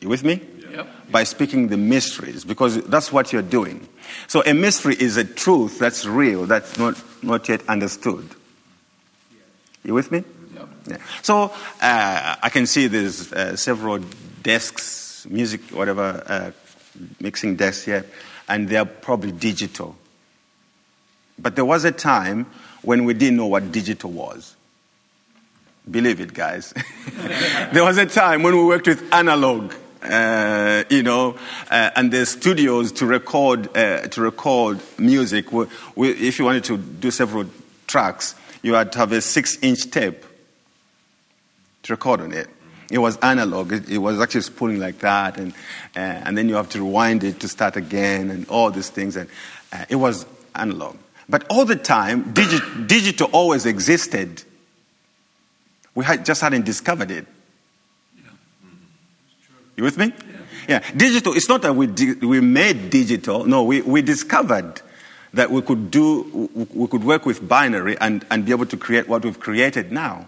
[0.00, 0.40] You with me?
[0.70, 1.10] Yep.
[1.10, 3.88] By speaking the mysteries, because that's what you're doing.
[4.28, 8.28] So a mystery is a truth that's real, that's not, not yet understood.
[9.84, 10.24] You with me?
[10.54, 10.68] Yep.
[10.88, 10.96] Yeah.
[11.22, 13.98] So uh, I can see there's uh, several
[14.42, 16.50] desks, music, whatever, uh,
[17.20, 18.06] mixing desks here,
[18.48, 19.96] and they're probably digital.
[21.38, 22.46] But there was a time
[22.82, 24.56] when we didn't know what digital was.
[25.90, 26.74] Believe it, guys.
[27.72, 29.72] there was a time when we worked with analog.
[30.02, 31.36] Uh, you know,
[31.70, 35.52] uh, and the studios to record uh, to record music.
[35.52, 37.44] We, we, if you wanted to do several
[37.86, 40.24] tracks, you had to have a six-inch tape
[41.82, 42.48] to record on it.
[42.90, 43.72] It was analog.
[43.72, 45.52] It, it was actually spooling like that, and
[45.94, 49.16] uh, and then you have to rewind it to start again, and all these things.
[49.16, 49.28] And
[49.70, 50.96] uh, it was analog.
[51.28, 54.42] But all the time, digi- digital always existed.
[55.94, 57.26] We had, just hadn't discovered it.
[59.80, 60.12] You with me?
[60.68, 60.80] Yeah.
[60.94, 63.46] Digital, it's not that we, di- we made digital.
[63.46, 64.82] No, we, we discovered
[65.32, 69.08] that we could do, we could work with binary and, and be able to create
[69.08, 70.26] what we've created now.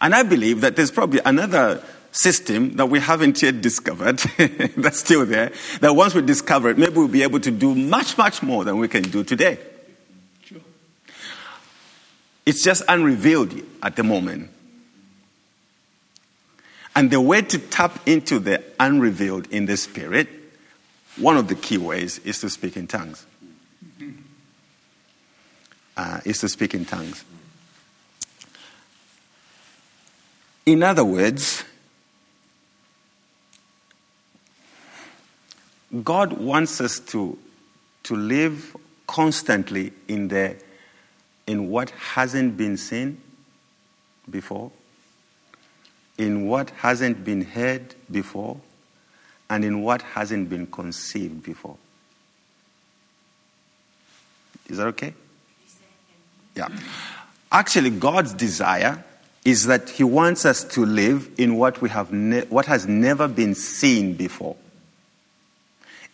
[0.00, 4.16] And I believe that there's probably another system that we haven't yet discovered
[4.78, 8.16] that's still there, that once we discover it, maybe we'll be able to do much,
[8.16, 9.58] much more than we can do today.
[10.42, 10.60] Sure.
[12.46, 14.52] It's just unrevealed at the moment.
[16.96, 20.28] And the way to tap into the unrevealed in the spirit,
[21.18, 23.26] one of the key ways is to speak in tongues.
[25.94, 27.22] Uh, is to speak in tongues.
[30.64, 31.64] In other words,
[36.02, 37.38] God wants us to,
[38.04, 38.74] to live
[39.06, 40.56] constantly in, the,
[41.46, 43.20] in what hasn't been seen
[44.30, 44.72] before,
[46.18, 48.60] in what hasn't been heard before,
[49.48, 51.76] and in what hasn't been conceived before.
[54.68, 55.14] Is that okay?
[56.54, 56.68] Yeah.
[57.52, 59.04] Actually, God's desire
[59.44, 63.28] is that He wants us to live in what, we have ne- what has never
[63.28, 64.56] been seen before,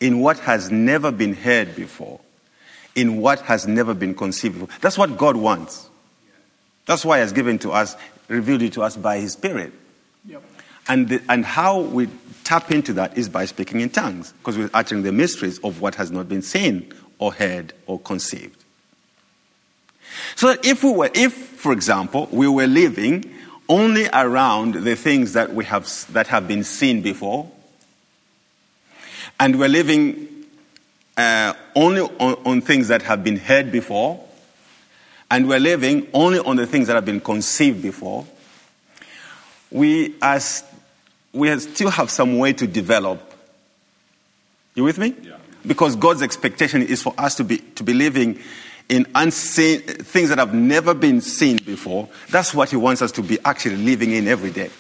[0.01, 2.21] in what has never been heard before,
[2.95, 4.77] in what has never been conceived before.
[4.81, 5.89] That's what God wants.
[6.85, 7.97] That's why He has given to us,
[8.29, 9.73] revealed it to us by His Spirit.
[10.89, 12.09] And, the, and how we
[12.45, 15.95] tap into that is by speaking in tongues, because we're uttering the mysteries of what
[15.95, 18.65] has not been seen or heard or conceived.
[20.35, 23.33] So that if we were, if, for example, we were living
[23.69, 27.51] only around the things that we have that have been seen before,
[29.39, 30.29] and we're living
[31.17, 34.23] uh, only on, on things that have been heard before,
[35.31, 38.27] and we're living only on the things that have been conceived before,
[39.73, 40.65] we, as,
[41.33, 43.21] we still have some way to develop.
[44.75, 45.15] You with me?
[45.23, 45.37] Yeah.
[45.67, 48.39] Because God's expectation is for us to be, to be living
[48.89, 52.09] in unseen things that have never been seen before.
[52.29, 54.71] That's what He wants us to be actually living in every day.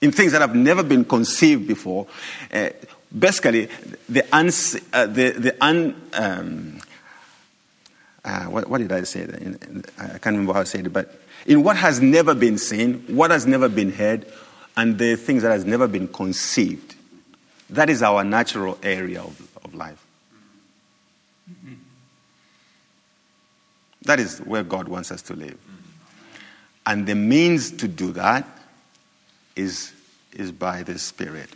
[0.00, 2.06] In things that have never been conceived before.
[2.52, 2.70] Uh,
[3.16, 3.68] basically,
[4.08, 6.78] the, uns, uh, the, the un, um,
[8.24, 9.22] uh, what, what, did I say?
[9.22, 11.14] I can't remember how I said it, but
[11.48, 14.30] in what has never been seen, what has never been heard,
[14.76, 16.94] and the things that has never been conceived.
[17.70, 20.04] That is our natural area of, of life.
[21.50, 21.74] Mm-hmm.
[24.02, 25.54] That is where God wants us to live.
[25.54, 26.42] Mm-hmm.
[26.86, 28.46] And the means to do that
[29.56, 29.92] is,
[30.34, 31.48] is by the Spirit.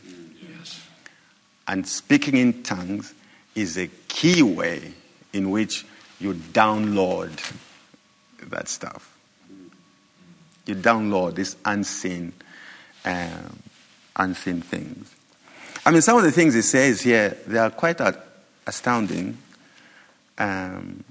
[0.59, 0.81] Yes.
[1.69, 3.13] And speaking in tongues
[3.55, 4.95] is a key way
[5.35, 5.85] in which
[6.19, 7.31] you download
[8.49, 9.12] that stuff.
[10.67, 12.33] You download these unseen,
[13.05, 13.59] um,
[14.17, 15.15] unseen things.
[15.85, 18.01] I mean, some of the things he says here, they are quite
[18.67, 19.39] astounding.
[20.39, 21.05] Um,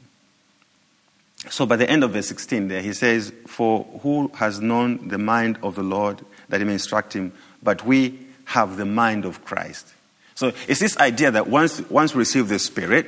[1.49, 5.17] so by the end of verse 16 there, he says, For who has known the
[5.17, 7.33] mind of the Lord that he may instruct him?
[7.61, 9.87] But we have the mind of Christ.
[10.35, 13.07] So it's this idea that once, once we receive the Spirit,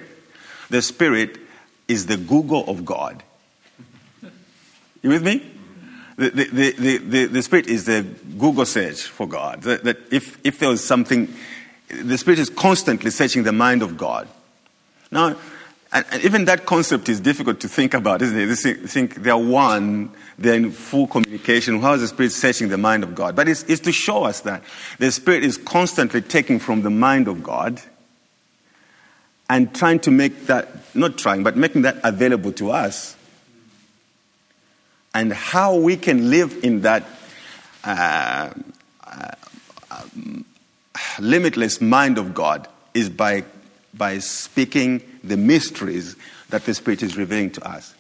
[0.70, 1.38] the Spirit
[1.88, 3.24] is the Google of God.
[5.02, 5.53] You with me?
[6.16, 8.04] The, the, the, the, Spirit is the
[8.38, 9.64] Google search for God.
[9.64, 11.34] That, that if, if there was something,
[11.90, 14.28] the Spirit is constantly searching the mind of God.
[15.12, 15.36] Now,
[15.92, 18.48] and, even that concept is difficult to think about, isn't it?
[18.48, 21.82] You think, think they're one, they're in full communication.
[21.82, 23.36] How is the Spirit searching the mind of God?
[23.36, 24.64] But it's, it's to show us that
[25.00, 27.82] the Spirit is constantly taking from the mind of God
[29.50, 33.16] and trying to make that, not trying, but making that available to us
[35.14, 37.06] And how we can live in that
[37.84, 38.52] uh,
[39.06, 39.32] uh,
[39.92, 40.46] um,
[41.20, 43.44] limitless mind of God is by,
[43.94, 46.16] by speaking the mysteries
[46.50, 47.94] that the Spirit is revealing to us.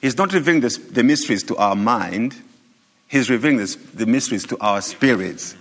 [0.00, 2.36] He's not revealing the, the mysteries to our mind,
[3.08, 5.54] He's revealing this, the mysteries to our spirits.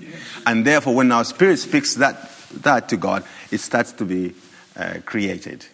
[0.48, 2.32] And therefore, when our spirit speaks that,
[2.64, 4.34] that to God, it starts to be
[4.76, 5.66] uh, created,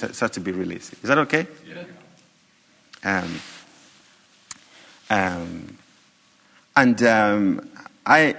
[0.00, 0.92] it starts to be released.
[0.92, 1.46] Is that okay?
[1.66, 1.84] Yeah.
[3.20, 3.40] Um,
[5.10, 5.78] um,
[6.76, 7.70] and um,
[8.06, 8.34] I,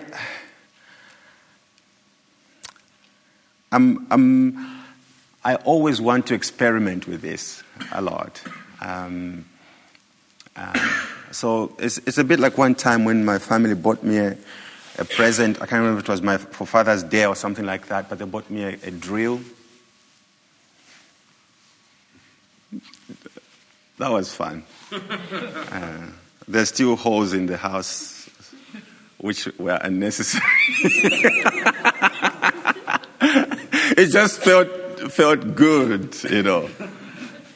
[3.72, 4.84] I'm, I'm,
[5.43, 8.41] I always want to experiment with this a lot.
[8.82, 9.45] Um,
[10.55, 10.74] um,
[11.32, 14.38] so it's, it's a bit like one time when my family bought me a,
[14.97, 15.57] a present.
[15.57, 18.20] I can't remember if it was my, for Father's Day or something like that, but
[18.20, 19.39] they bought me a, a drill.
[23.97, 24.63] That was fun.
[24.91, 26.07] Uh,
[26.48, 28.30] there's still holes in the house
[29.18, 30.43] which were unnecessary.
[33.98, 34.70] it just felt
[35.12, 36.70] felt good, you know.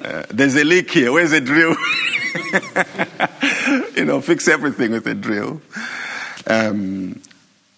[0.04, 1.12] Uh, there's a leak here.
[1.12, 1.76] Where's the drill?
[3.96, 5.62] you know, fix everything with a drill.
[6.48, 7.22] Um,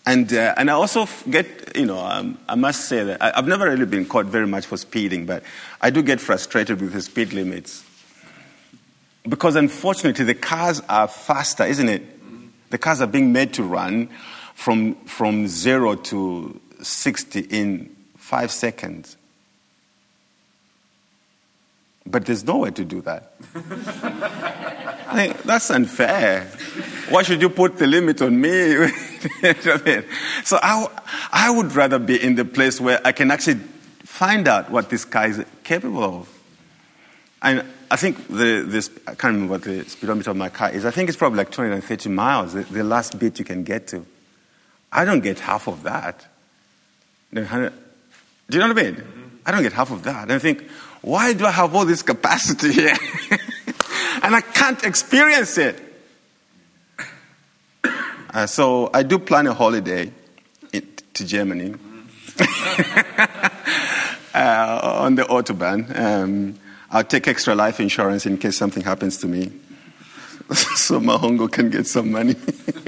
[0.06, 3.48] and uh, and I also get, you know, um, I must say that I, have
[3.48, 5.44] never really been caught very much for speeding, but
[5.82, 7.84] I do get frustrated with the speed limits
[9.28, 12.04] because unfortunately the cars are faster, isn't it?
[12.72, 14.10] The cars are being made to run
[14.56, 19.18] from from zero to sixty in five seconds.
[22.06, 23.34] But there's no way to do that.
[25.08, 26.46] I mean, that's unfair.
[27.10, 28.88] Why should you put the limit on me?
[30.44, 30.88] so I,
[31.32, 33.60] I would rather be in the place where I can actually
[34.04, 36.40] find out what this car is capable of.
[37.42, 40.86] And I think the, this, I can't remember what the speedometer of my car is.
[40.86, 44.06] I think it's probably like 230 miles, the, the last bit you can get to.
[44.94, 46.26] I don't get half of that.
[47.34, 48.96] Do you know what I mean?
[48.96, 49.22] Mm-hmm.
[49.46, 50.24] I don't get half of that.
[50.24, 50.70] And I think,
[51.02, 52.96] why do I have all this capacity here?
[54.24, 55.80] and I can't experience it.
[58.34, 60.10] Uh, so I do plan a holiday
[60.72, 61.74] in, to Germany
[64.34, 66.00] uh, on the Autobahn.
[66.00, 66.61] Um,
[66.92, 69.52] I'll take extra life insurance in case something happens to me
[70.54, 72.36] so Mahongo can get some money.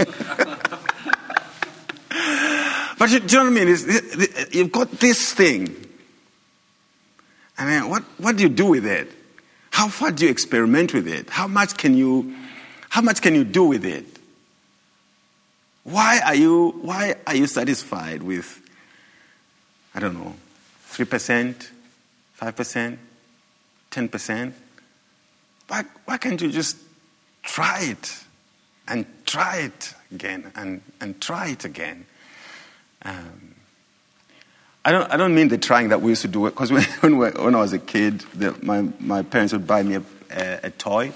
[2.98, 3.68] but you, do you know what I mean?
[3.70, 5.84] It's, you've got this thing
[7.58, 9.12] I mean, what, what do you do with it?
[9.72, 11.30] How far do you experiment with it?
[11.30, 12.36] How much can you,
[12.90, 14.06] how much can you do with it?
[15.84, 18.62] Why are you, why are you satisfied with,
[19.94, 20.36] I don't know,
[20.92, 21.70] 3%,
[22.42, 22.98] 5%,
[23.94, 24.54] 10%?
[25.68, 26.78] Why, why can't you just
[27.44, 28.24] try it
[28.88, 32.06] and try it again and, and try it again?
[33.04, 33.56] Um,
[34.86, 37.18] I don't, I don't mean the trying that we used to do because when, when,
[37.18, 40.70] when, I was a kid, the, my, my parents would buy me a, a, a
[40.72, 41.14] toy.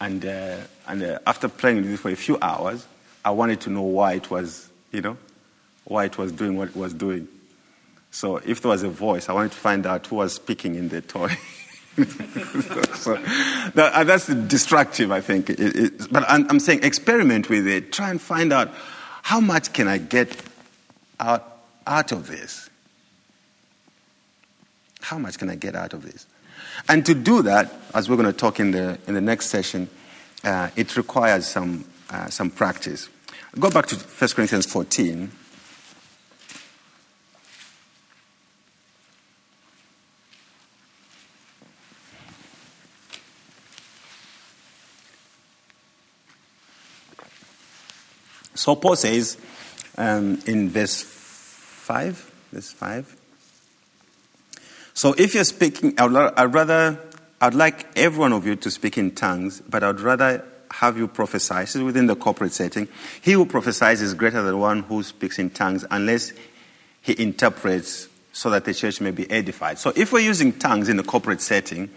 [0.00, 0.56] And, uh,
[0.86, 2.86] and uh, after playing with it for a few hours,
[3.24, 5.16] I wanted to know why it was, you know,
[5.84, 7.28] why it was doing what it was doing.
[8.10, 10.88] So if there was a voice, I wanted to find out who was speaking in
[10.88, 11.28] the toy.
[12.94, 13.16] so
[13.74, 15.50] that, uh, that's destructive, I think.
[15.50, 17.92] It, it, but I'm, I'm saying experiment with it.
[17.92, 18.70] Try and find out
[19.22, 20.36] how much can I get
[21.18, 21.46] out
[21.86, 22.70] out of this?
[25.00, 26.26] How much can I get out of this?
[26.88, 29.88] And to do that, as we're going to talk in the, in the next session,
[30.44, 33.08] uh, it requires some, uh, some practice.
[33.58, 35.30] Go back to 1 Corinthians 14.
[48.60, 49.38] So Paul says
[49.96, 53.16] um, in verse 5, verse 5.
[54.92, 57.00] So if you're speaking, I'd rather,
[57.40, 61.08] I'd like every one of you to speak in tongues, but I'd rather have you
[61.08, 61.54] prophesy.
[61.54, 62.86] This is within the corporate setting.
[63.22, 66.34] He who prophesies is greater than one who speaks in tongues unless
[67.00, 69.78] he interprets so that the church may be edified.
[69.78, 71.88] So if we're using tongues in the corporate setting,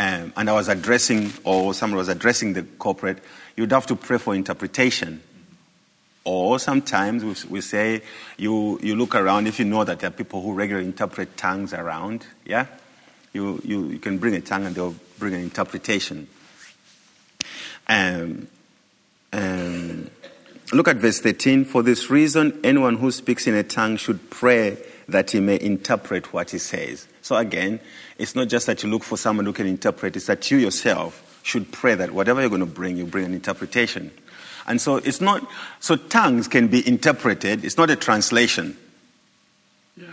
[0.00, 3.18] um, and I was addressing, or someone was addressing the corporate,
[3.56, 5.22] you'd have to pray for interpretation
[6.24, 8.02] or sometimes we, we say
[8.36, 11.72] you, you look around if you know that there are people who regularly interpret tongues
[11.72, 12.66] around, yeah?
[13.32, 16.28] You, you, you can bring a tongue and they'll bring an interpretation.
[17.88, 18.46] Um,
[19.32, 20.10] um,
[20.72, 21.64] look at verse 13.
[21.64, 26.32] For this reason, anyone who speaks in a tongue should pray that he may interpret
[26.32, 27.08] what he says.
[27.22, 27.80] So again,
[28.18, 31.40] it's not just that you look for someone who can interpret, it's that you yourself
[31.42, 34.12] should pray that whatever you're going to bring, you bring an interpretation.
[34.66, 35.48] And so it's not,
[35.80, 38.76] so tongues can be interpreted, it's not a translation.
[39.96, 40.06] Yeah.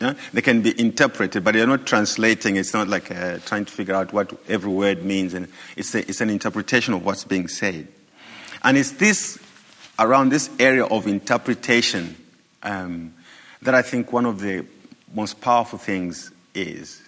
[0.00, 0.14] Yeah?
[0.32, 2.56] They can be interpreted, but they're not translating.
[2.56, 5.34] It's not like uh, trying to figure out what every word means.
[5.34, 7.86] And it's, a, it's an interpretation of what's being said.
[8.64, 9.38] And it's this,
[9.98, 12.16] around this area of interpretation,
[12.62, 13.14] um,
[13.62, 14.66] that I think one of the
[15.14, 17.00] most powerful things is.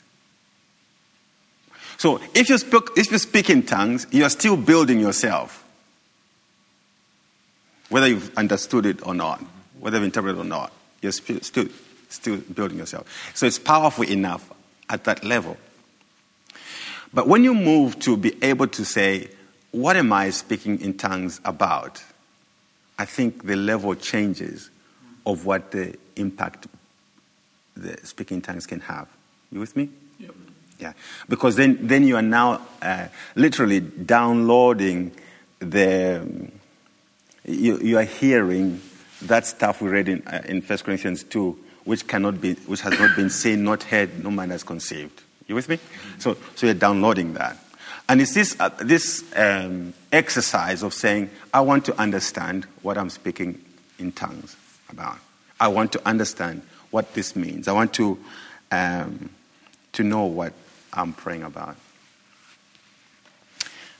[1.97, 5.64] So if you, speak, if you speak in tongues, you are still building yourself.
[7.91, 9.45] Whether you've understood it or not,
[9.79, 10.73] whether you've interpreted it or not,
[11.03, 11.69] you're still, still,
[12.09, 13.07] still building yourself.
[13.35, 14.51] So it's powerful enough
[14.89, 15.57] at that level.
[17.13, 19.29] But when you move to be able to say,
[19.71, 22.03] what am I speaking in tongues about?
[22.99, 24.71] I think the level changes
[25.27, 26.67] of what the impact
[27.77, 29.09] the speaking tongues can have.
[29.53, 29.91] You with me?
[30.19, 30.35] Yep.
[30.79, 30.93] Yeah.
[31.29, 35.13] Because then, then you are now uh, literally downloading
[35.59, 36.21] the.
[36.23, 36.53] um,
[37.45, 38.81] You, you are hearing
[39.23, 42.99] that stuff we read in, uh, in 1 Corinthians 2, which, cannot be, which has
[42.99, 45.23] not been seen, not heard, no man has conceived.
[45.47, 45.79] You with me?
[46.19, 47.59] So, so you're downloading that.
[48.09, 53.11] And it's this, uh, this um, exercise of saying, I want to understand what I'm
[53.11, 53.63] speaking
[53.99, 54.57] in tongues
[54.91, 55.19] about.
[55.61, 57.69] I want to understand what this means.
[57.69, 58.19] I want to,
[58.71, 59.31] um,
[59.93, 60.53] to know what
[60.93, 61.77] I'm praying about.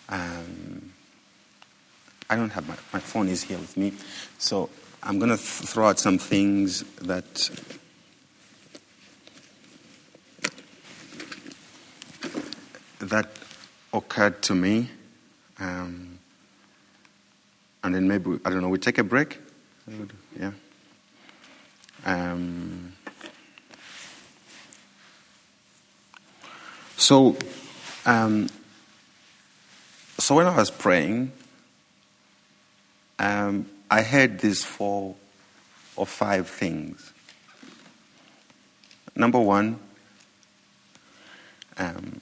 [0.09, 0.94] Um,
[2.31, 3.93] I don't have my, my phone is here with me,
[4.39, 4.71] so
[5.03, 7.51] I'm going to th- throw out some things that
[13.01, 13.29] that
[13.93, 14.89] occurred to me,
[15.59, 16.19] um,
[17.83, 18.69] and then maybe I don't know.
[18.69, 19.39] We take a break.
[20.39, 20.53] Yeah.
[22.07, 22.93] Um,
[26.97, 27.37] so,
[28.05, 28.49] um,
[30.19, 31.33] so when I was praying,
[33.19, 35.15] um, I heard these four
[35.97, 37.13] or five things.
[39.17, 39.79] Number one,
[41.77, 42.21] um,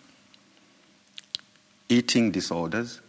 [1.88, 3.00] eating disorders.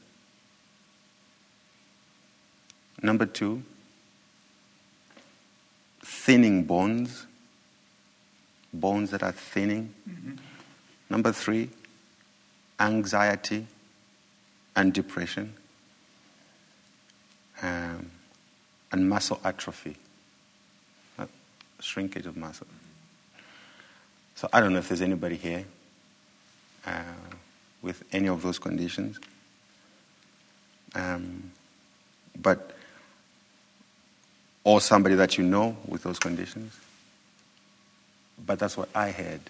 [3.02, 3.64] Number two,
[6.02, 7.26] thinning bones,
[8.74, 9.94] bones that are thinning.
[11.10, 11.70] Number three,
[12.80, 13.68] anxiety
[14.76, 15.54] and depression,
[17.64, 18.12] um,
[18.92, 19.96] and muscle atrophy,
[21.80, 22.68] shrinkage of muscle.
[24.36, 25.66] So I don't know if there's anybody here
[26.86, 27.02] uh,
[27.82, 29.20] with any of those conditions.
[30.96, 31.52] Um,
[32.40, 32.72] but
[34.64, 36.80] or somebody that you know with those conditions.
[38.46, 39.42] But that's what I heard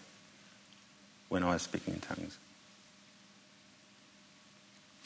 [1.30, 2.38] when I was speaking in tongues,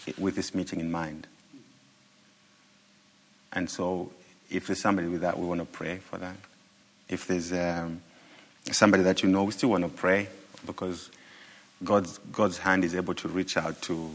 [0.06, 1.28] it- with this meeting in mind.
[3.54, 4.12] And so,
[4.50, 6.36] if there's somebody with that, we want to pray for that.
[7.10, 8.02] If there's um,
[8.72, 10.28] somebody that you know, we still want to pray
[10.66, 11.10] because
[11.84, 14.12] God's, God's hand is able to reach out to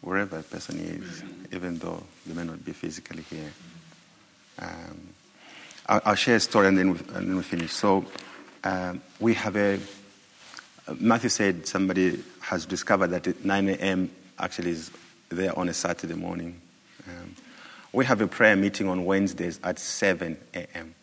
[0.00, 1.22] wherever a person is,
[1.52, 3.52] even though they may not be physically here.
[4.58, 5.08] Um,
[5.86, 7.72] I'll, I'll share a story and then we, and then we finish.
[7.72, 8.04] So
[8.64, 9.78] um, we have a.
[10.98, 14.10] Matthew said somebody has discovered that at 9 a.m.
[14.38, 14.90] actually is
[15.28, 16.60] there on a Saturday morning.
[17.06, 17.34] Um,
[17.92, 20.94] we have a prayer meeting on Wednesdays at 7 a.m.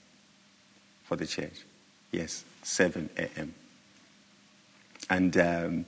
[1.06, 1.66] for the church.
[2.12, 3.54] Yes, 7 a.m.
[5.10, 5.86] And um,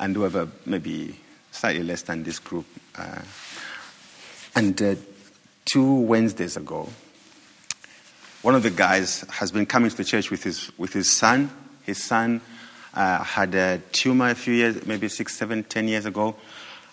[0.00, 1.18] and we have a, maybe
[1.50, 2.66] slightly less than this group.
[2.96, 3.20] Uh,
[4.54, 4.94] and uh,
[5.64, 6.88] two Wednesdays ago,
[8.42, 11.50] one of the guys has been coming to the church with his, with his son.
[11.84, 12.40] His son
[12.94, 16.36] uh, had a tumor a few years, maybe six, seven, ten years ago.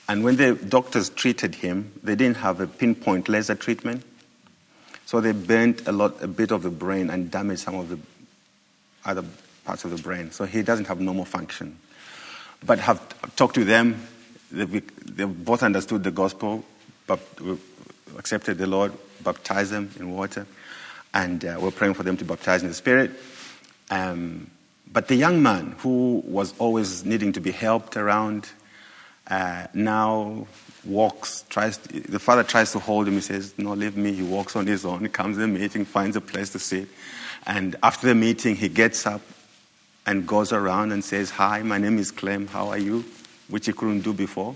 [0.07, 4.03] And when the doctors treated him, they didn't have a pinpoint laser treatment.
[5.05, 7.99] So they burnt a lot, a bit of the brain and damaged some of the
[9.03, 9.23] other
[9.65, 10.31] parts of the brain.
[10.31, 11.77] So he doesn't have normal function.
[12.65, 13.01] But have
[13.35, 14.07] talked to them.
[14.51, 16.63] They've, they've both understood the gospel,
[17.07, 17.19] but
[18.17, 18.93] accepted the Lord,
[19.23, 20.45] baptized them in water,
[21.13, 23.11] and uh, we're praying for them to baptize in the Spirit.
[23.89, 24.49] Um,
[24.91, 28.49] but the young man who was always needing to be helped around
[29.27, 30.47] uh, now
[30.85, 33.15] walks, tries, the father tries to hold him.
[33.15, 34.13] He says, No, leave me.
[34.13, 35.01] He walks on his own.
[35.01, 36.87] He comes to the meeting, finds a place to sit.
[37.45, 39.21] And after the meeting, he gets up
[40.05, 42.47] and goes around and says, Hi, my name is Clem.
[42.47, 43.03] How are you?
[43.49, 44.55] Which he couldn't do before.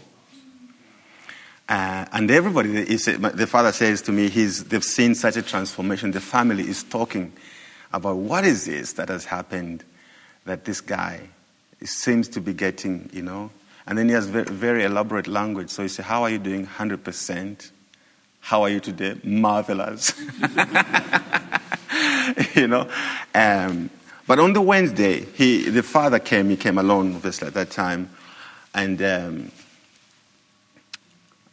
[1.67, 6.09] Uh, and everybody, the father says to me, he's, they've seen such a transformation.
[6.09, 7.31] The family is talking
[7.93, 9.83] about what is this that has happened
[10.45, 11.21] that this guy
[11.83, 13.51] seems to be getting, you know.
[13.89, 15.71] And then he has very, very elaborate language.
[15.71, 16.67] So he said, How are you doing?
[16.67, 17.71] 100%.
[18.41, 19.19] How are you today?
[19.23, 20.13] Marvelous.
[22.55, 22.87] you know?
[23.33, 23.89] Um,
[24.27, 26.51] but on the Wednesday, he, the father came.
[26.51, 28.11] He came alone, obviously, at that time.
[28.75, 29.51] And, um,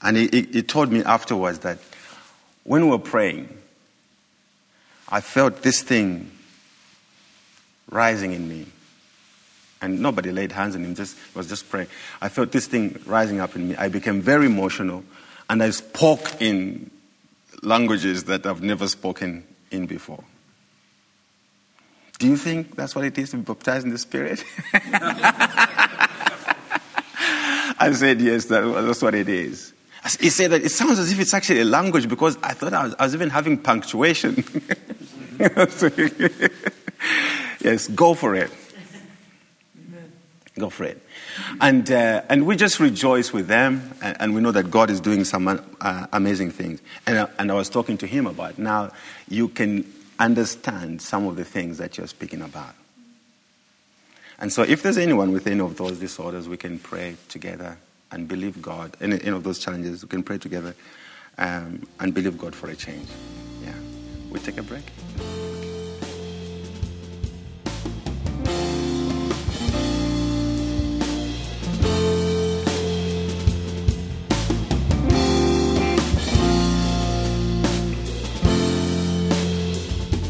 [0.02, 1.78] and he, he told me afterwards that
[2.64, 3.48] when we were praying,
[5.08, 6.30] I felt this thing
[7.90, 8.66] rising in me.
[9.82, 11.88] And nobody laid hands on him, just was just praying.
[12.20, 13.76] I felt this thing rising up in me.
[13.76, 15.04] I became very emotional
[15.48, 16.90] and I spoke in
[17.62, 20.24] languages that I've never spoken in before.
[22.18, 24.42] Do you think that's what it is to be baptized in the Spirit?
[27.78, 29.74] I said, yes, that's what it is.
[30.20, 32.84] He said that it sounds as if it's actually a language because I thought I
[32.84, 34.36] was, I was even having punctuation.
[37.60, 38.50] yes, go for it.
[40.58, 41.02] Go for it.
[41.60, 45.00] And, uh, and we just rejoice with them, and, and, we know that God is
[45.00, 46.80] doing some uh, amazing things.
[47.06, 48.90] And, uh, and I was talking to him about now
[49.28, 49.84] you can
[50.18, 52.74] understand some of the things that you're speaking about.
[54.38, 57.76] And so, if there's anyone with any of those disorders, we can pray together
[58.10, 58.96] and believe God.
[59.00, 60.74] Any, any of those challenges, we can pray together
[61.38, 63.08] um, and believe God for a change.
[63.62, 63.74] Yeah.
[64.30, 64.84] We take a break.